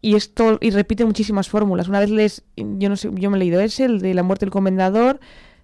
Y 0.01 0.15
esto 0.15 0.57
y 0.61 0.69
repite 0.69 1.05
muchísimas 1.05 1.49
fórmulas. 1.49 1.87
Una 1.87 1.99
vez 1.99 2.09
les 2.09 2.43
yo 2.55 2.89
no 2.89 2.95
sé, 2.95 3.09
yo 3.13 3.29
me 3.29 3.37
he 3.37 3.39
leído 3.39 3.59
ese, 3.59 3.85
el 3.85 3.99
de 3.99 4.13
la 4.13 4.23
muerte 4.23 4.45
del 4.45 4.51
comendador, 4.51 5.19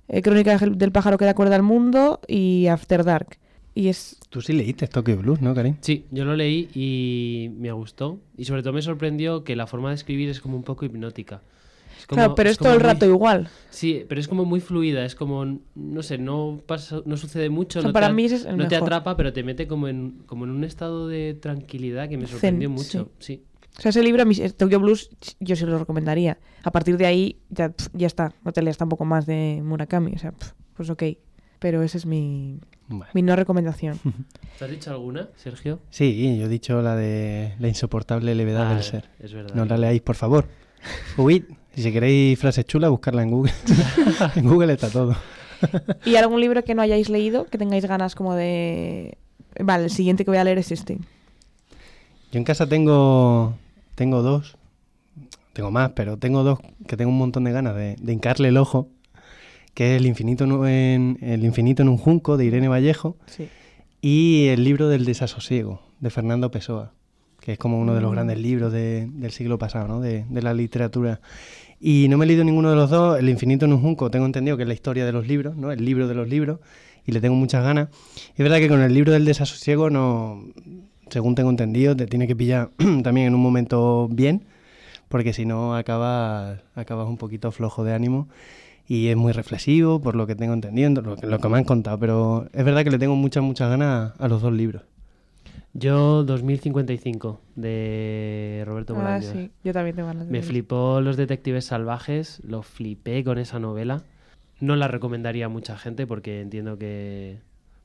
eh, 0.08 0.22
Crónica 0.22 0.58
del 0.58 0.92
pájaro 0.92 1.18
que 1.18 1.26
da 1.26 1.34
cuerda 1.34 1.56
al 1.56 1.64
mundo 1.64 2.20
y 2.28 2.68
After 2.68 3.04
Dark. 3.04 3.38
Y 3.76 3.88
es... 3.88 4.20
Tú 4.30 4.42
sí 4.42 4.54
leíste 4.54 4.88
Tokyo 4.88 5.18
Blues, 5.18 5.42
¿no, 5.42 5.56
Karim? 5.56 5.78
Sí, 5.82 6.06
yo 6.12 6.26
lo 6.26 6.36
leí 6.36 6.70
y 6.76 7.50
me 7.58 7.72
gustó. 7.72 8.20
Y 8.38 8.46
sobre 8.46 8.62
todo 8.62 8.74
me 8.74 8.82
sorprendió 8.82 9.44
que 9.44 9.56
la 9.56 9.68
forma 9.68 9.90
de 9.90 9.96
escribir 9.96 10.30
es 10.30 10.42
como 10.42 10.56
un 10.56 10.64
poco 10.64 10.86
hipnótica. 10.86 11.42
claro, 12.08 12.36
pero 12.36 12.50
es, 12.50 12.58
todo 12.58 12.74
el 12.74 12.82
rato 12.82 13.06
igual. 13.06 13.50
Sí, 13.72 14.06
pero 14.08 14.22
es 14.22 14.28
como 14.28 14.46
muy 14.46 14.60
fluida, 14.60 15.06
es 15.06 15.16
como, 15.16 15.60
no 15.76 16.04
sé, 16.04 16.20
no 16.20 16.62
pasa, 16.66 17.02
no 17.06 17.18
sucede 17.18 17.50
mucho, 17.50 17.82
no, 17.82 17.94
para 17.94 18.08
te, 18.08 18.14
mí 18.14 18.26
es 18.26 18.46
no 18.46 18.68
te 18.68 18.76
atrapa, 18.76 19.18
pero 19.18 19.34
te 19.34 19.42
mete 19.44 19.68
como 19.68 19.88
en, 19.88 20.22
como 20.28 20.46
en 20.46 20.52
un 20.52 20.64
estado 20.64 21.08
de 21.08 21.34
tranquilidad 21.34 22.10
que 22.10 22.18
me 22.18 22.28
sorprendió 22.28 22.70
mucho. 22.70 23.10
Sí. 23.20 23.44
O 23.78 23.82
sea, 23.82 23.90
ese 23.90 24.04
libro, 24.04 24.24
eh, 24.24 24.50
Tokyo 24.52 24.80
Blues, 24.80 25.10
yo 25.40 25.56
sí 25.56 25.66
lo 25.66 25.80
recomendaría. 25.80 26.38
A 26.64 26.72
partir 26.72 26.98
de 26.98 27.06
ahí, 27.06 27.40
ya, 27.50 27.74
ya 27.94 28.08
está, 28.08 28.34
no 28.44 28.52
te 28.52 28.62
leas 28.62 28.78
tampoco 28.78 29.04
más 29.04 29.26
de 29.26 29.62
Murakami, 29.64 30.14
o 30.14 30.20
sea, 30.20 30.34
pues 30.76 30.90
ok. 30.90 31.04
Pero 31.60 31.82
esa 31.82 31.98
es 31.98 32.06
mi, 32.06 32.60
mi 33.14 33.22
no 33.22 33.36
recomendación. 33.36 34.00
¿Te 34.60 34.66
has 34.66 34.72
dicho 34.72 34.92
alguna, 34.92 35.30
Sergio? 35.36 35.80
Sí, 35.90 36.38
yo 36.38 36.46
he 36.46 36.50
dicho 36.50 36.82
la 36.82 36.96
de 36.96 37.56
la 37.60 37.68
insoportable 37.68 38.36
levedad 38.36 38.70
del 38.74 38.84
ser. 38.84 39.10
Es 39.20 39.34
verdad. 39.34 39.56
No 39.56 39.66
la 39.66 39.78
leáis, 39.78 40.02
por 40.02 40.16
favor. 40.16 40.48
Uy, 41.18 41.46
si 41.76 41.92
queréis 41.92 42.38
frases 42.38 42.66
chulas, 42.66 42.92
buscarla 42.92 43.24
en 43.24 43.32
Google. 43.32 43.54
en 44.36 44.48
Google 44.48 44.74
está 44.74 44.90
todo. 44.90 45.16
¿Y 46.06 46.16
algún 46.16 46.42
libro 46.42 46.64
que 46.64 46.76
no 46.76 46.82
hayáis 46.82 47.10
leído, 47.10 47.46
que 47.46 47.58
tengáis 47.58 47.86
ganas 47.86 48.16
como 48.16 48.36
de... 48.36 49.18
Vale, 49.60 49.86
el 49.86 49.90
siguiente 49.90 50.26
que 50.26 50.32
voy 50.32 50.38
a 50.38 50.44
leer 50.44 50.58
es 50.58 50.72
este. 50.72 50.98
Yo 52.32 52.40
en 52.40 52.44
casa 52.44 52.68
tengo, 52.68 53.56
tengo 53.96 54.22
dos, 54.22 54.58
tengo 55.54 55.72
más, 55.72 55.92
pero 55.92 56.18
tengo 56.18 56.44
dos 56.44 56.60
que 56.88 56.98
tengo 56.98 57.12
un 57.12 57.18
montón 57.18 57.44
de 57.44 57.52
ganas 57.52 57.76
de, 57.76 57.96
de 58.00 58.14
hincarle 58.14 58.50
el 58.50 58.58
ojo 58.58 58.90
que 59.74 59.96
es 59.96 60.02
El 60.02 60.08
infinito 60.08 60.44
en, 60.68 61.18
El 61.22 61.44
infinito 61.44 61.82
en 61.82 61.90
un 61.90 61.98
junco 61.98 62.38
de 62.38 62.46
Irene 62.46 62.68
Vallejo 62.68 63.18
y 64.02 64.48
el 64.48 64.64
libro 64.64 64.90
del 64.90 65.06
desasosiego 65.06 65.82
de 66.00 66.10
Fernando 66.10 66.52
Pessoa, 66.52 66.92
que 67.40 67.54
es 67.54 67.58
como 67.58 67.80
uno 67.80 67.96
de 67.96 68.02
los 68.02 68.12
mm. 68.12 68.14
grandes 68.14 68.38
libros 68.38 68.72
del 68.72 69.32
siglo 69.32 69.58
pasado, 69.58 69.88
¿no? 69.88 70.02
de, 70.02 70.26
la 70.30 70.54
literatura. 70.54 71.22
Y 71.80 72.08
no 72.10 72.18
me 72.18 72.26
he 72.26 72.28
leído 72.28 72.44
ninguno 72.44 72.70
de 72.70 72.76
los 72.76 72.90
dos. 72.90 73.18
El 73.20 73.30
infinito 73.30 73.66
en 73.66 73.74
un 73.74 73.82
junco 73.82 74.12
tengo 74.12 74.26
entendido 74.26 74.58
que 74.58 74.64
es 74.64 74.68
la 74.68 74.74
historia 74.74 75.06
de 75.06 75.12
los 75.12 75.28
libros, 75.28 75.56
¿no? 75.56 75.72
el 75.72 75.84
libro 75.84 76.08
de 76.08 76.16
los 76.16 76.28
libros, 76.28 76.60
y 77.06 77.12
le 77.12 77.20
tengo 77.20 77.36
muchas 77.36 77.64
ganas. 77.64 77.90
Es 78.36 78.38
verdad 78.38 78.58
que 78.58 78.70
con 78.70 78.82
el 78.82 78.94
libro 78.94 79.12
del 79.12 79.26
desasosiego 79.26 79.90
no, 79.90 80.44
según 81.14 81.36
tengo 81.36 81.52
entendido, 81.52 81.96
te 81.96 82.08
tiene 82.08 82.28
que 82.28 82.36
pillar 82.36 82.72
también 83.04 83.28
en 83.28 83.36
un 83.36 83.42
momento 83.42 84.10
bien, 84.12 84.46
porque 85.08 85.32
si 85.32 85.46
no 85.46 85.76
acabas, 85.76 86.60
acabas 86.76 87.08
un 87.08 87.18
poquito 87.18 87.52
flojo 87.52 87.84
de 87.84 87.94
ánimo 87.94 88.28
y 88.88 89.08
es 89.08 89.16
muy 89.16 89.32
reflexivo, 89.32 90.02
por 90.02 90.16
lo 90.16 90.26
que 90.26 90.36
tengo 90.36 90.54
entendido, 90.54 91.02
lo 91.02 91.16
que, 91.16 91.28
lo 91.28 91.40
que 91.40 91.50
me 91.50 91.60
han 91.60 91.64
contado, 91.64 92.00
pero 92.00 92.48
es 92.52 92.66
verdad 92.66 92.84
que 92.84 92.90
le 92.90 92.98
tengo 92.98 93.16
muchas, 93.16 93.44
muchas 93.44 93.70
ganas 93.70 94.14
a 94.20 94.28
los 94.28 94.42
dos 94.42 94.52
libros. 94.52 94.82
Yo 95.76 96.24
2055 96.24 97.42
de 97.56 98.64
Roberto 98.66 98.96
ah, 98.98 99.22
sí, 99.22 99.52
yo 99.64 99.74
también 99.74 99.96
tengo 99.96 100.08
ganas. 100.08 100.28
De 100.28 100.32
Me 100.32 100.42
flipó 100.44 101.02
Los 101.02 101.18
Detectives 101.18 101.66
Salvajes, 101.66 102.42
lo 102.44 102.62
flipé 102.62 103.24
con 103.24 103.38
esa 103.40 103.60
novela. 103.60 104.04
No 104.60 104.76
la 104.76 104.88
recomendaría 104.88 105.46
a 105.46 105.50
mucha 105.50 105.78
gente 105.78 106.06
porque 106.06 106.42
entiendo 106.42 106.78
que, 106.78 107.40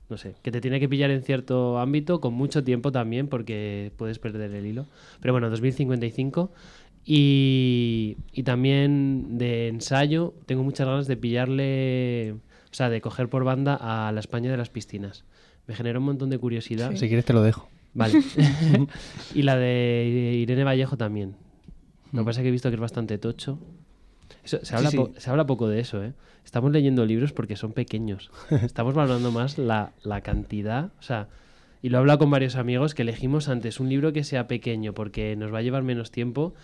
no 0.08 0.16
sé, 0.16 0.34
que 0.42 0.50
te 0.50 0.60
tiene 0.60 0.80
que 0.80 0.88
pillar 0.88 1.10
en 1.10 1.22
cierto 1.22 1.78
ámbito 1.78 2.20
con 2.20 2.34
mucho 2.34 2.64
tiempo 2.64 2.92
también 2.92 3.28
porque 3.28 3.92
puedes 3.96 4.18
perder 4.18 4.52
el 4.54 4.66
hilo. 4.66 4.86
Pero 5.20 5.34
bueno, 5.34 5.50
2055 5.50 6.50
y, 7.10 8.16
también 8.44 9.38
de 9.38 9.68
ensayo, 9.68 10.34
tengo 10.44 10.62
muchas 10.62 10.86
ganas 10.86 11.06
de 11.06 11.16
pillarle, 11.16 12.32
o 12.32 12.74
sea, 12.74 12.90
de 12.90 13.00
coger 13.00 13.30
por 13.30 13.44
banda 13.44 13.78
a 13.80 14.12
la 14.12 14.20
España 14.20 14.50
de 14.50 14.58
las 14.58 14.68
piscinas. 14.68 15.24
Me 15.66 15.74
genera 15.74 15.98
un 15.98 16.04
montón 16.04 16.28
de 16.28 16.38
curiosidad. 16.38 16.94
Si 16.96 17.08
quieres 17.08 17.24
te 17.24 17.32
lo 17.32 17.42
dejo. 17.42 17.68
Vale. 17.94 18.22
y 19.34 19.42
la 19.42 19.56
de 19.56 20.34
Irene 20.36 20.64
Vallejo 20.64 20.98
también. 20.98 21.36
Lo 22.12 22.20
que 22.20 22.24
pasa 22.26 22.40
es 22.40 22.44
que 22.44 22.48
he 22.48 22.52
visto 22.52 22.68
que 22.68 22.74
es 22.74 22.80
bastante 22.80 23.16
tocho. 23.16 23.58
Se, 24.44 24.74
habla 24.74 24.90
se, 24.90 25.30
habla 25.30 25.46
poco 25.46 25.68
de 25.68 25.80
eso, 25.80 26.02
¿eh? 26.02 26.12
Estamos 26.44 26.72
leyendo 26.72 27.04
libros 27.04 27.32
porque 27.32 27.56
son 27.56 27.72
pequeños. 27.72 28.30
Estamos 28.62 28.94
valorando 28.94 29.30
más 29.30 29.58
la, 29.58 29.92
la 30.02 30.22
cantidad. 30.22 30.90
O 30.98 31.02
sea, 31.02 31.28
y 31.82 31.90
lo 31.90 31.98
he 31.98 32.00
hablado 32.00 32.20
con 32.20 32.30
varios 32.30 32.56
amigos 32.56 32.94
que 32.94 33.02
elegimos 33.02 33.48
antes 33.48 33.80
un 33.80 33.88
libro 33.88 34.12
que 34.12 34.24
sea 34.24 34.48
pequeño 34.48 34.94
porque 34.94 35.36
nos 35.36 35.52
va 35.52 35.58
a 35.58 35.62
llevar 35.62 35.82
menos 35.82 36.10
tiempo 36.10 36.54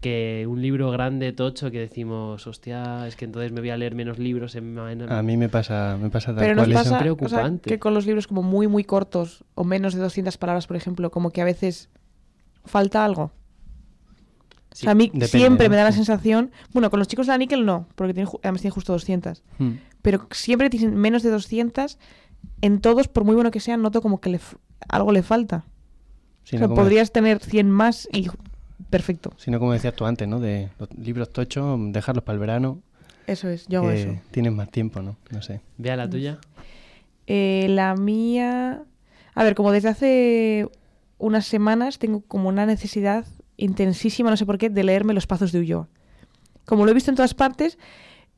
que 0.00 0.46
un 0.48 0.62
libro 0.62 0.90
grande, 0.90 1.32
tocho, 1.32 1.70
que 1.70 1.78
decimos, 1.78 2.46
hostia, 2.46 3.06
es 3.06 3.16
que 3.16 3.26
entonces 3.26 3.52
me 3.52 3.60
voy 3.60 3.70
a 3.70 3.76
leer 3.76 3.94
menos 3.94 4.18
libros. 4.18 4.54
En... 4.54 4.78
A 4.78 5.22
mí 5.22 5.36
me 5.36 5.48
pasa, 5.48 5.98
me 6.00 6.08
pasa 6.08 6.34
tal 6.34 6.42
Pero 6.42 6.54
nos 6.54 6.68
pasa, 6.70 6.96
es 6.96 7.02
preocupante. 7.02 7.68
que 7.68 7.78
con 7.78 7.92
los 7.92 8.06
libros 8.06 8.26
como 8.26 8.42
muy, 8.42 8.66
muy 8.66 8.84
cortos, 8.84 9.44
o 9.54 9.64
menos 9.64 9.94
de 9.94 10.00
200 10.00 10.38
palabras, 10.38 10.66
por 10.66 10.76
ejemplo, 10.76 11.10
como 11.10 11.30
que 11.30 11.42
a 11.42 11.44
veces 11.44 11.90
falta 12.64 13.04
algo. 13.04 13.30
O 14.72 14.76
sea, 14.76 14.92
a 14.92 14.94
mí 14.94 15.10
siempre 15.22 15.68
me 15.68 15.76
da 15.76 15.84
la 15.84 15.92
sensación... 15.92 16.52
Bueno, 16.72 16.90
con 16.90 16.98
los 16.98 17.08
chicos 17.08 17.26
de 17.26 17.32
la 17.32 17.38
Nickel 17.38 17.64
no, 17.66 17.88
porque 17.96 18.14
tienen, 18.14 18.32
además 18.42 18.60
tienen 18.60 18.74
justo 18.74 18.92
200. 18.92 19.42
Hmm. 19.58 19.72
Pero 20.00 20.28
siempre 20.30 20.70
tienen 20.70 20.94
menos 20.96 21.22
de 21.22 21.30
200. 21.30 21.98
En 22.62 22.80
todos, 22.80 23.08
por 23.08 23.24
muy 23.24 23.34
bueno 23.34 23.50
que 23.50 23.60
sean, 23.60 23.82
noto 23.82 24.00
como 24.00 24.20
que 24.20 24.30
le, 24.30 24.40
algo 24.88 25.12
le 25.12 25.22
falta. 25.22 25.64
o 26.44 26.46
sea, 26.46 26.68
podrías 26.68 27.12
tener 27.12 27.40
100 27.40 27.70
más 27.70 28.08
y 28.12 28.28
perfecto. 28.90 29.32
Sino 29.36 29.58
como 29.58 29.72
decías 29.72 29.94
tú 29.94 30.06
antes, 30.06 30.28
¿no? 30.28 30.38
De 30.38 30.70
los 30.78 30.88
libros 30.96 31.30
tochos, 31.30 31.78
dejarlos 31.92 32.24
para 32.24 32.34
el 32.34 32.40
verano. 32.40 32.80
Eso 33.26 33.48
es, 33.48 33.66
yo 33.66 33.80
hago 33.80 33.90
eso. 33.90 34.20
Tienes 34.30 34.52
más 34.52 34.70
tiempo, 34.70 35.02
¿no? 35.02 35.16
No 35.30 35.42
sé. 35.42 35.60
Vea 35.78 35.96
la 35.96 36.08
tuya. 36.08 36.38
Eh, 37.26 37.66
la 37.68 37.94
mía... 37.96 38.84
A 39.34 39.44
ver, 39.44 39.54
como 39.54 39.70
desde 39.72 39.88
hace 39.88 40.68
unas 41.18 41.46
semanas 41.46 41.98
tengo 41.98 42.22
como 42.22 42.48
una 42.48 42.66
necesidad 42.66 43.24
intensísima, 43.60 44.30
no 44.30 44.36
sé 44.36 44.46
por 44.46 44.58
qué, 44.58 44.70
de 44.70 44.84
leerme 44.84 45.14
Los 45.14 45.26
Pazos 45.26 45.52
de 45.52 45.60
Ulloa. 45.60 45.88
Como 46.64 46.84
lo 46.84 46.90
he 46.90 46.94
visto 46.94 47.10
en 47.10 47.16
todas 47.16 47.34
partes, 47.34 47.78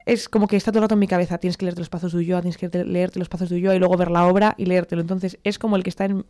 es 0.06 0.28
como 0.28 0.48
que 0.48 0.56
está 0.56 0.72
todo 0.72 0.80
el 0.80 0.84
rato 0.84 0.94
en 0.94 1.00
mi 1.00 1.06
cabeza. 1.06 1.38
Tienes 1.38 1.56
que 1.56 1.64
leerte 1.64 1.80
Los 1.80 1.88
Pazos 1.88 2.12
de 2.12 2.18
Ulloa, 2.18 2.40
tienes 2.40 2.56
que 2.56 2.68
leerte 2.84 3.18
Los 3.18 3.28
Pazos 3.28 3.48
de 3.50 3.56
Ulloa 3.56 3.74
y 3.74 3.78
luego 3.78 3.96
ver 3.96 4.10
la 4.10 4.26
obra 4.26 4.54
y 4.58 4.66
leértelo. 4.66 5.00
Entonces 5.00 5.38
es 5.44 5.58
como 5.58 5.76
el 5.76 5.82
que 5.82 5.90
está 5.90 6.04
en 6.04 6.24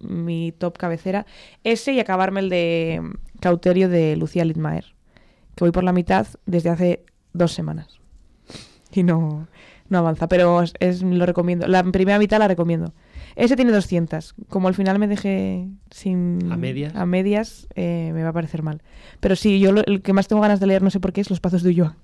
mi 0.00 0.52
top 0.52 0.78
cabecera. 0.78 1.26
Ese 1.64 1.92
y 1.92 2.00
acabarme 2.00 2.40
el 2.40 2.48
de 2.48 3.02
Cauterio 3.40 3.88
de 3.88 4.16
Lucía 4.16 4.44
Littmaer, 4.44 4.94
que 5.54 5.64
voy 5.64 5.72
por 5.72 5.84
la 5.84 5.92
mitad 5.92 6.26
desde 6.46 6.70
hace 6.70 7.04
dos 7.32 7.52
semanas. 7.52 7.98
Y 8.92 9.02
no, 9.02 9.48
no 9.88 9.98
avanza, 9.98 10.28
pero 10.28 10.62
es, 10.80 11.02
lo 11.02 11.26
recomiendo. 11.26 11.66
La 11.66 11.82
primera 11.82 12.18
mitad 12.18 12.38
la 12.38 12.48
recomiendo. 12.48 12.94
Ese 13.38 13.54
tiene 13.54 13.70
200. 13.70 14.34
Como 14.48 14.66
al 14.66 14.74
final 14.74 14.98
me 14.98 15.06
dejé 15.06 15.68
sin... 15.90 16.50
A 16.50 16.56
medias. 16.56 16.94
A 16.96 17.06
medias, 17.06 17.68
eh, 17.76 18.10
me 18.12 18.24
va 18.24 18.30
a 18.30 18.32
parecer 18.32 18.64
mal. 18.64 18.82
Pero 19.20 19.36
sí, 19.36 19.60
yo 19.60 19.70
el 19.70 20.02
que 20.02 20.12
más 20.12 20.26
tengo 20.26 20.42
ganas 20.42 20.58
de 20.58 20.66
leer, 20.66 20.82
no 20.82 20.90
sé 20.90 20.98
por 20.98 21.12
qué, 21.12 21.20
es 21.20 21.30
Los 21.30 21.38
Pazos 21.38 21.62
de 21.62 21.70
Ulloa. 21.70 21.96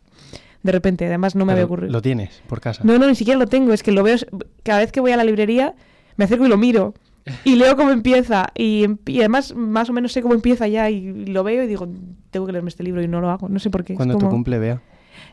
De 0.62 0.70
repente, 0.70 1.04
además 1.04 1.34
no 1.34 1.44
me 1.44 1.52
había 1.52 1.64
ocurrido. 1.64 1.92
¿Lo 1.92 2.00
tienes 2.00 2.40
por 2.46 2.60
casa? 2.60 2.82
No, 2.84 2.98
no, 2.98 3.08
ni 3.08 3.16
siquiera 3.16 3.38
lo 3.38 3.48
tengo. 3.48 3.72
Es 3.72 3.82
que 3.82 3.90
lo 3.90 4.04
veo... 4.04 4.16
Cada 4.62 4.78
vez 4.78 4.92
que 4.92 5.00
voy 5.00 5.10
a 5.10 5.16
la 5.16 5.24
librería, 5.24 5.74
me 6.16 6.24
acerco 6.24 6.46
y 6.46 6.48
lo 6.48 6.56
miro 6.56 6.94
y 7.42 7.56
leo 7.56 7.76
cómo 7.76 7.90
empieza 7.90 8.52
y, 8.54 8.84
además 9.18 9.54
más 9.56 9.90
o 9.90 9.92
menos 9.92 10.12
sé 10.12 10.22
cómo 10.22 10.34
empieza 10.34 10.68
ya 10.68 10.88
y 10.90 11.26
lo 11.26 11.42
veo 11.42 11.64
y 11.64 11.66
digo, 11.66 11.88
tengo 12.30 12.46
que 12.46 12.52
leerme 12.52 12.68
este 12.68 12.84
libro 12.84 13.02
y 13.02 13.08
no 13.08 13.20
lo 13.20 13.30
hago, 13.30 13.48
no 13.48 13.58
sé 13.58 13.70
por 13.70 13.82
qué. 13.82 13.94
¿Cuándo 13.94 14.18
tu 14.18 14.28
cumple, 14.28 14.58
vea? 14.58 14.82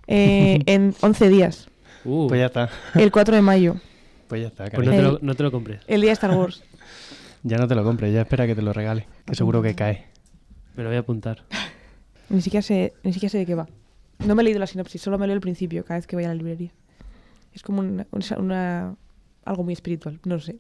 Eh, 0.08 0.62
en 0.66 0.96
11 1.02 1.30
días. 1.30 1.68
Uh. 2.06 2.28
Pues 2.28 2.40
ya 2.40 2.48
está. 2.48 2.70
El 2.96 3.12
4 3.12 3.36
de 3.36 3.42
mayo. 3.42 3.76
Pues 4.32 4.44
ya 4.44 4.48
está. 4.48 4.64
Pues 4.70 4.88
no 4.88 4.94
te, 4.94 5.02
lo, 5.02 5.20
no 5.22 5.36
te, 5.36 5.44
lo, 5.44 5.52
compres. 5.52 5.82
El 5.88 6.00
día 6.00 6.12
de 6.12 6.14
Star 6.14 6.32
Wars. 6.32 6.64
ya 7.44 7.58
no 7.58 7.68
te 7.68 7.76
lo 7.76 7.84
compres, 7.84 8.14
ya 8.14 8.22
espera 8.22 8.48
que 8.48 8.56
te 8.56 8.62
lo 8.62 8.72
regale, 8.72 9.06
que 9.26 9.36
seguro 9.36 9.62
que 9.62 9.76
cae. 9.76 10.06
Me 10.78 10.84
lo 10.84 10.90
voy 10.90 10.96
a 10.96 11.02
apuntar. 11.02 11.44
ni, 12.30 12.42
siquiera 12.42 12.62
sé, 12.62 12.94
ni 13.04 13.12
siquiera 13.12 13.30
sé 13.30 13.40
de 13.40 13.46
qué 13.46 13.56
va. 13.56 13.68
No 14.26 14.34
me 14.34 14.42
he 14.42 14.46
leído 14.46 14.62
la 14.62 14.68
sinopsis, 14.68 15.02
solo 15.02 15.18
me 15.18 15.28
leo 15.28 15.36
el 15.36 15.42
principio 15.42 15.84
cada 15.84 15.98
vez 15.98 16.08
que 16.08 16.16
voy 16.16 16.24
a 16.24 16.30
la 16.30 16.34
librería. 16.34 16.72
Es 17.54 17.62
como 17.62 17.82
una 17.82 18.96
algo 19.44 19.64
muy 19.66 19.74
espiritual, 19.74 20.18
no 20.24 20.36
lo 20.36 20.42
sé. 20.42 20.56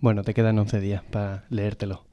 Bueno, 0.00 0.22
te 0.22 0.32
quedan 0.32 0.58
11 0.58 0.80
días 0.80 1.02
para 1.02 1.44
leértelo. 1.50 2.06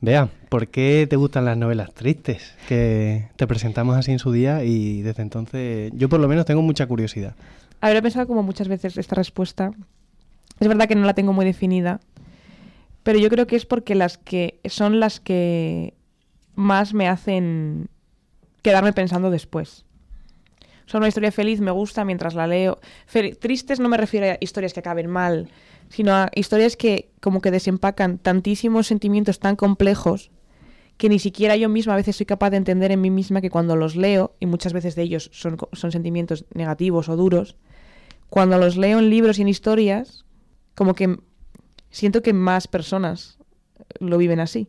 Vea, 0.00 0.30
¿por 0.48 0.68
qué 0.68 1.06
te 1.10 1.16
gustan 1.16 1.44
las 1.44 1.58
novelas 1.58 1.92
tristes? 1.92 2.54
Que 2.68 3.28
te 3.36 3.46
presentamos 3.46 3.98
así 3.98 4.12
en 4.12 4.18
su 4.18 4.32
día 4.32 4.64
y 4.64 5.02
desde 5.02 5.20
entonces 5.20 5.92
yo 5.94 6.08
por 6.08 6.20
lo 6.20 6.28
menos 6.28 6.46
tengo 6.46 6.62
mucha 6.62 6.86
curiosidad. 6.86 7.34
Habré 7.82 8.00
pensado 8.00 8.26
como 8.26 8.42
muchas 8.42 8.68
veces 8.68 8.96
esta 8.96 9.14
respuesta. 9.14 9.72
Es 10.60 10.68
verdad 10.68 10.88
que 10.88 10.94
no 10.94 11.06
la 11.06 11.14
tengo 11.14 11.32
muy 11.32 11.44
definida, 11.44 12.00
pero 13.02 13.18
yo 13.18 13.28
creo 13.28 13.46
que 13.46 13.56
es 13.56 13.66
porque 13.66 13.94
las 13.94 14.18
que 14.18 14.60
son 14.64 15.00
las 15.00 15.20
que 15.20 15.94
más 16.54 16.94
me 16.94 17.08
hacen 17.08 17.88
quedarme 18.62 18.92
pensando 18.92 19.30
después. 19.30 19.84
Sea, 20.86 20.98
una 20.98 21.08
historia 21.08 21.32
feliz 21.32 21.60
me 21.60 21.70
gusta 21.72 22.04
mientras 22.04 22.34
la 22.34 22.46
leo. 22.46 22.78
tristes 23.40 23.80
no 23.80 23.88
me 23.88 23.96
refiero 23.96 24.26
a 24.26 24.38
historias 24.40 24.72
que 24.72 24.80
acaben 24.80 25.08
mal, 25.08 25.48
sino 25.88 26.12
a 26.14 26.30
historias 26.34 26.76
que 26.76 27.10
como 27.20 27.40
que 27.40 27.50
desempacan 27.50 28.18
tantísimos 28.18 28.86
sentimientos 28.86 29.40
tan 29.40 29.56
complejos 29.56 30.30
que 30.96 31.08
ni 31.08 31.18
siquiera 31.18 31.56
yo 31.56 31.68
misma 31.68 31.92
a 31.92 31.96
veces 31.96 32.16
soy 32.16 32.26
capaz 32.26 32.50
de 32.50 32.56
entender 32.56 32.90
en 32.90 33.00
mí 33.00 33.10
misma 33.10 33.40
que 33.40 33.50
cuando 33.50 33.76
los 33.76 33.96
leo, 33.96 34.34
y 34.40 34.46
muchas 34.46 34.72
veces 34.72 34.94
de 34.94 35.02
ellos 35.02 35.28
son, 35.32 35.58
son 35.72 35.92
sentimientos 35.92 36.46
negativos 36.54 37.08
o 37.08 37.16
duros, 37.16 37.56
cuando 38.30 38.56
los 38.58 38.76
leo 38.76 38.98
en 38.98 39.10
libros 39.10 39.38
y 39.38 39.42
en 39.42 39.48
historias, 39.48 40.24
como 40.76 40.94
que 40.94 41.18
siento 41.90 42.22
que 42.22 42.32
más 42.32 42.68
personas 42.68 43.38
lo 43.98 44.18
viven 44.18 44.38
así. 44.38 44.68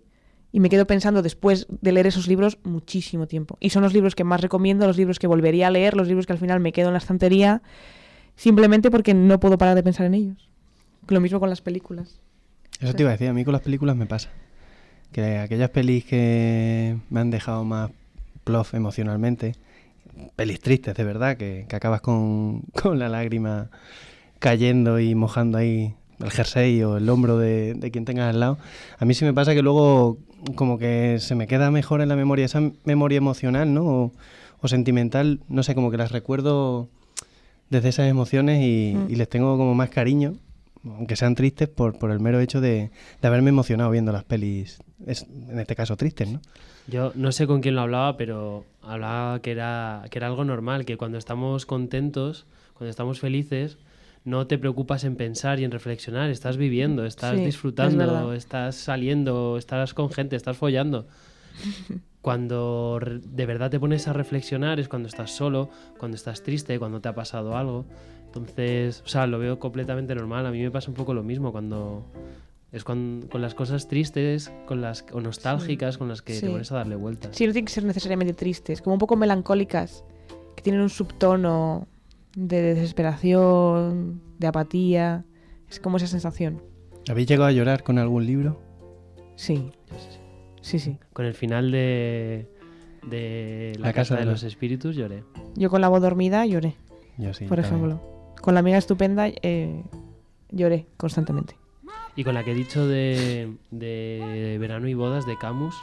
Y 0.51 0.59
me 0.59 0.69
quedo 0.69 0.87
pensando 0.87 1.21
después 1.21 1.67
de 1.69 1.91
leer 1.91 2.07
esos 2.07 2.27
libros 2.27 2.57
muchísimo 2.63 3.27
tiempo. 3.27 3.57
Y 3.59 3.69
son 3.69 3.83
los 3.83 3.93
libros 3.93 4.15
que 4.15 4.23
más 4.23 4.41
recomiendo, 4.41 4.87
los 4.87 4.97
libros 4.97 5.19
que 5.19 5.27
volvería 5.27 5.67
a 5.67 5.71
leer, 5.71 5.95
los 5.95 6.07
libros 6.07 6.25
que 6.25 6.33
al 6.33 6.39
final 6.39 6.61
me 6.61 6.71
quedo 6.71 6.87
en 6.87 6.93
la 6.93 6.99
estantería, 6.99 7.61
simplemente 8.35 8.89
porque 8.89 9.13
no 9.13 9.39
puedo 9.39 9.57
parar 9.57 9.75
de 9.75 9.83
pensar 9.83 10.05
en 10.05 10.15
ellos. 10.15 10.49
Lo 11.09 11.19
mismo 11.19 11.39
con 11.39 11.49
las 11.49 11.61
películas. 11.61 12.21
Eso 12.79 12.93
te 12.93 13.03
iba 13.03 13.09
a 13.09 13.13
decir, 13.13 13.27
a 13.27 13.33
mí 13.33 13.43
con 13.43 13.51
las 13.51 13.61
películas 13.61 13.95
me 13.95 14.05
pasa. 14.05 14.29
Que 15.11 15.37
aquellas 15.37 15.69
pelis 15.69 16.05
que 16.05 16.97
me 17.09 17.19
han 17.19 17.29
dejado 17.29 17.63
más 17.65 17.91
plof 18.45 18.73
emocionalmente, 18.73 19.55
pelis 20.35 20.61
tristes 20.61 20.95
de 20.95 21.03
verdad, 21.03 21.35
que, 21.37 21.67
acabas 21.71 22.01
con, 22.01 22.61
con, 22.81 22.99
la 22.99 23.09
lágrima 23.09 23.69
cayendo 24.39 24.99
y 24.99 25.15
mojando 25.15 25.57
ahí 25.57 25.93
el 26.19 26.31
jersey 26.31 26.81
o 26.83 26.97
el 26.97 27.09
hombro 27.09 27.37
de, 27.37 27.73
de, 27.75 27.91
quien 27.91 28.05
tengas 28.05 28.33
al 28.33 28.39
lado. 28.39 28.57
A 28.97 29.05
mí 29.05 29.13
sí 29.13 29.25
me 29.25 29.33
pasa 29.33 29.53
que 29.53 29.61
luego 29.61 30.17
como 30.55 30.77
que 30.77 31.17
se 31.19 31.35
me 31.35 31.47
queda 31.47 31.71
mejor 31.71 32.01
en 32.01 32.09
la 32.09 32.15
memoria, 32.15 32.45
esa 32.45 32.61
memoria 32.85 33.17
emocional, 33.17 33.73
¿no? 33.73 34.11
O, 34.61 34.67
sentimental, 34.67 35.39
no 35.47 35.63
sé, 35.63 35.75
como 35.75 35.91
que 35.91 35.97
las 35.97 36.11
recuerdo 36.11 36.89
desde 37.69 37.89
esas 37.89 38.07
emociones 38.09 38.61
y, 38.63 38.95
mm. 38.95 39.11
y 39.11 39.15
les 39.15 39.29
tengo 39.29 39.57
como 39.57 39.75
más 39.75 39.89
cariño 39.89 40.35
aunque 40.95 41.15
sean 41.15 41.35
tristes, 41.35 41.67
por, 41.67 41.97
por 41.97 42.11
el 42.11 42.19
mero 42.19 42.39
hecho 42.39 42.61
de, 42.61 42.91
de, 43.21 43.27
haberme 43.27 43.49
emocionado 43.49 43.91
viendo 43.91 44.11
las 44.11 44.23
pelis, 44.23 44.79
es, 45.05 45.25
en 45.49 45.59
este 45.59 45.75
caso 45.75 45.95
tristes, 45.97 46.29
¿no? 46.29 46.41
Yo 46.87 47.11
no 47.15 47.31
sé 47.31 47.47
con 47.47 47.61
quién 47.61 47.75
lo 47.75 47.81
hablaba, 47.81 48.15
pero 48.15 48.63
hablaba 48.81 49.41
que 49.41 49.51
era, 49.51 50.05
que 50.09 50.19
era 50.19 50.27
algo 50.27 50.45
normal, 50.45 50.85
que 50.85 50.97
cuando 50.97 51.17
estamos 51.17 51.65
contentos, 51.65 52.45
cuando 52.73 52.89
estamos 52.89 53.19
felices, 53.19 53.77
no 54.27 54.45
te 54.45 54.57
preocupas 54.57 55.05
en 55.05 55.15
pensar 55.15 55.61
y 55.61 55.63
en 55.63 55.71
reflexionar, 55.71 56.29
estás 56.29 56.57
viviendo, 56.57 57.05
estás 57.05 57.37
disfrutando, 57.37 58.33
estás 58.33 58.75
saliendo, 58.75 59.57
estás 59.57 59.93
con 59.93 60.11
gente, 60.11 60.35
estás 60.35 60.57
follando. 60.57 61.07
Cuando 62.21 62.99
de 63.01 63.45
verdad 63.45 63.71
te 63.71 63.79
pones 63.79 64.05
a 64.09 64.11
reflexionar 64.11 64.81
es 64.81 64.89
cuando 64.89 65.07
estás 65.07 65.31
solo, 65.31 65.69
cuando 65.97 66.15
estás 66.15 66.43
triste, 66.43 66.77
cuando 66.77 66.99
te 66.99 67.07
ha 67.07 67.15
pasado 67.15 67.55
algo. 67.55 67.85
Entonces, 68.25 69.01
o 69.05 69.07
sea, 69.07 69.27
lo 69.27 69.39
veo 69.39 69.59
completamente 69.59 70.13
normal. 70.13 70.45
A 70.45 70.51
mí 70.51 70.61
me 70.61 70.71
pasa 70.71 70.89
un 70.89 70.95
poco 70.95 71.13
lo 71.13 71.23
mismo 71.23 71.53
cuando 71.53 72.03
es 72.73 72.83
con, 72.83 73.29
las 73.31 73.55
cosas 73.55 73.87
tristes 73.87 74.51
con 74.65 74.81
las, 74.81 75.05
o 75.13 75.21
nostálgicas 75.21 75.97
con 75.97 76.09
las 76.09 76.21
que 76.21 76.37
te 76.37 76.49
pones 76.49 76.69
a 76.73 76.75
darle 76.75 76.97
vueltas. 76.97 77.33
Sí, 77.33 77.47
no 77.47 77.53
tienen 77.53 77.65
que 77.65 77.71
ser 77.71 77.85
necesariamente 77.85 78.33
tristes, 78.33 78.81
como 78.81 78.95
un 78.95 78.99
poco 78.99 79.15
melancólicas, 79.15 80.03
que 80.57 80.61
tienen 80.61 80.81
un 80.81 80.89
subtono 80.89 81.87
de 82.37 82.61
desesperación, 82.61 84.21
de 84.37 84.47
apatía. 84.47 85.25
Es 85.69 85.79
como 85.79 85.97
esa 85.97 86.07
sensación. 86.07 86.61
¿Habéis 87.09 87.27
llegado 87.27 87.49
a 87.49 87.51
llorar 87.51 87.83
con 87.83 87.97
algún 87.97 88.25
libro? 88.25 88.61
Sí. 89.35 89.71
Sí, 90.61 90.77
sí. 90.79 90.99
Con 91.13 91.25
el 91.25 91.33
final 91.33 91.71
de, 91.71 92.47
de 93.09 93.73
La, 93.79 93.91
Casa, 93.91 94.17
de, 94.17 94.25
los... 94.25 94.43
Espíritus 94.43 94.95
lloré. 94.95 95.23
Yo 95.55 95.69
con 95.69 95.81
La 95.81 95.89
Voz 95.89 96.01
Dormida 96.01 96.45
lloré. 96.45 96.75
Yo 97.17 97.33
sí. 97.33 97.45
Por 97.45 97.59
ejemplo. 97.59 98.01
Con 98.39 98.53
La 98.53 98.59
Amiga 98.59 98.77
Estupenda 98.77 99.27
eh, 99.27 99.83
lloré 100.51 100.85
constantemente. 100.97 101.57
Y 102.15 102.23
con 102.23 102.35
la 102.35 102.43
que 102.43 102.51
he 102.51 102.55
dicho 102.55 102.87
de, 102.87 103.51
de 103.71 104.57
Verano 104.59 104.87
y 104.87 104.93
Bodas 104.93 105.25
de 105.25 105.37
Camus, 105.37 105.75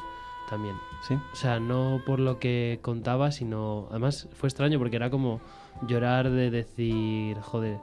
también. 0.48 0.76
Sí. 1.08 1.14
O 1.14 1.36
sea, 1.36 1.58
no 1.58 2.00
por 2.06 2.20
lo 2.20 2.38
que 2.38 2.78
contaba, 2.80 3.32
sino. 3.32 3.88
Además, 3.90 4.28
fue 4.34 4.48
extraño 4.48 4.78
porque 4.78 4.96
era 4.96 5.10
como 5.10 5.40
llorar 5.82 6.30
de 6.30 6.50
decir, 6.50 7.38
joder, 7.40 7.78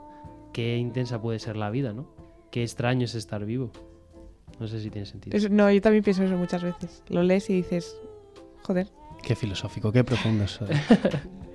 qué 0.52 0.76
intensa 0.76 1.20
puede 1.20 1.38
ser 1.38 1.56
la 1.56 1.70
vida, 1.70 1.92
¿no? 1.92 2.06
Qué 2.50 2.62
extraño 2.62 3.04
es 3.04 3.14
estar 3.14 3.44
vivo. 3.44 3.70
No 4.60 4.68
sé 4.68 4.80
si 4.80 4.90
tiene 4.90 5.06
sentido. 5.06 5.38
no, 5.50 5.70
yo 5.70 5.80
también 5.80 6.04
pienso 6.04 6.22
eso 6.22 6.36
muchas 6.36 6.62
veces. 6.62 7.02
Lo 7.08 7.22
lees 7.22 7.48
y 7.50 7.54
dices, 7.54 7.96
joder. 8.62 8.88
Qué 9.22 9.34
filosófico, 9.34 9.92
qué 9.92 10.04
profundo 10.04 10.44
eso. 10.44 10.66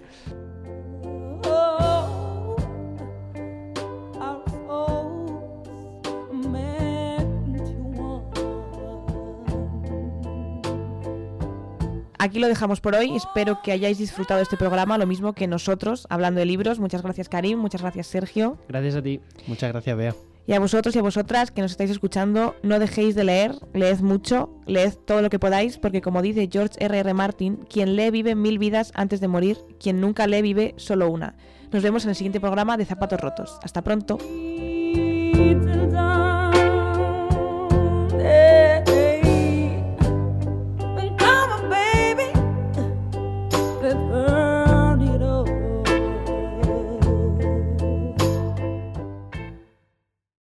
Aquí 12.27 12.39
lo 12.39 12.49
dejamos 12.49 12.81
por 12.81 12.93
hoy. 12.93 13.15
Espero 13.15 13.61
que 13.63 13.71
hayáis 13.71 13.99
disfrutado 13.99 14.41
este 14.41 14.57
programa, 14.57 14.97
lo 14.97 15.07
mismo 15.07 15.31
que 15.31 15.47
nosotros, 15.47 16.05
hablando 16.09 16.41
de 16.41 16.45
libros. 16.45 16.77
Muchas 16.77 17.01
gracias, 17.01 17.29
Karim. 17.29 17.57
Muchas 17.57 17.81
gracias, 17.81 18.07
Sergio. 18.07 18.57
Gracias 18.67 18.95
a 18.95 19.01
ti. 19.01 19.21
Muchas 19.47 19.71
gracias, 19.71 19.95
Bea. 19.95 20.13
Y 20.45 20.51
a 20.51 20.59
vosotros 20.59 20.93
y 20.93 20.99
a 20.99 21.01
vosotras 21.01 21.51
que 21.51 21.61
nos 21.61 21.71
estáis 21.71 21.89
escuchando, 21.89 22.55
no 22.63 22.79
dejéis 22.79 23.15
de 23.15 23.23
leer, 23.23 23.55
leed 23.73 23.99
mucho, 23.99 24.49
leed 24.65 24.95
todo 25.05 25.21
lo 25.21 25.29
que 25.29 25.39
podáis, 25.39 25.77
porque 25.77 26.01
como 26.01 26.21
dice 26.21 26.49
George 26.51 26.75
R. 26.79 26.99
R. 26.99 27.13
Martin, 27.13 27.65
quien 27.69 27.95
lee 27.95 28.11
vive 28.11 28.35
mil 28.35 28.59
vidas 28.59 28.91
antes 28.93 29.21
de 29.21 29.29
morir, 29.29 29.59
quien 29.79 30.01
nunca 30.01 30.27
lee 30.27 30.41
vive 30.41 30.73
solo 30.75 31.09
una. 31.09 31.37
Nos 31.71 31.81
vemos 31.81 32.03
en 32.03 32.09
el 32.09 32.15
siguiente 32.17 32.41
programa 32.41 32.75
de 32.75 32.83
Zapatos 32.83 33.21
Rotos. 33.21 33.57
Hasta 33.63 33.81
pronto. 33.81 34.17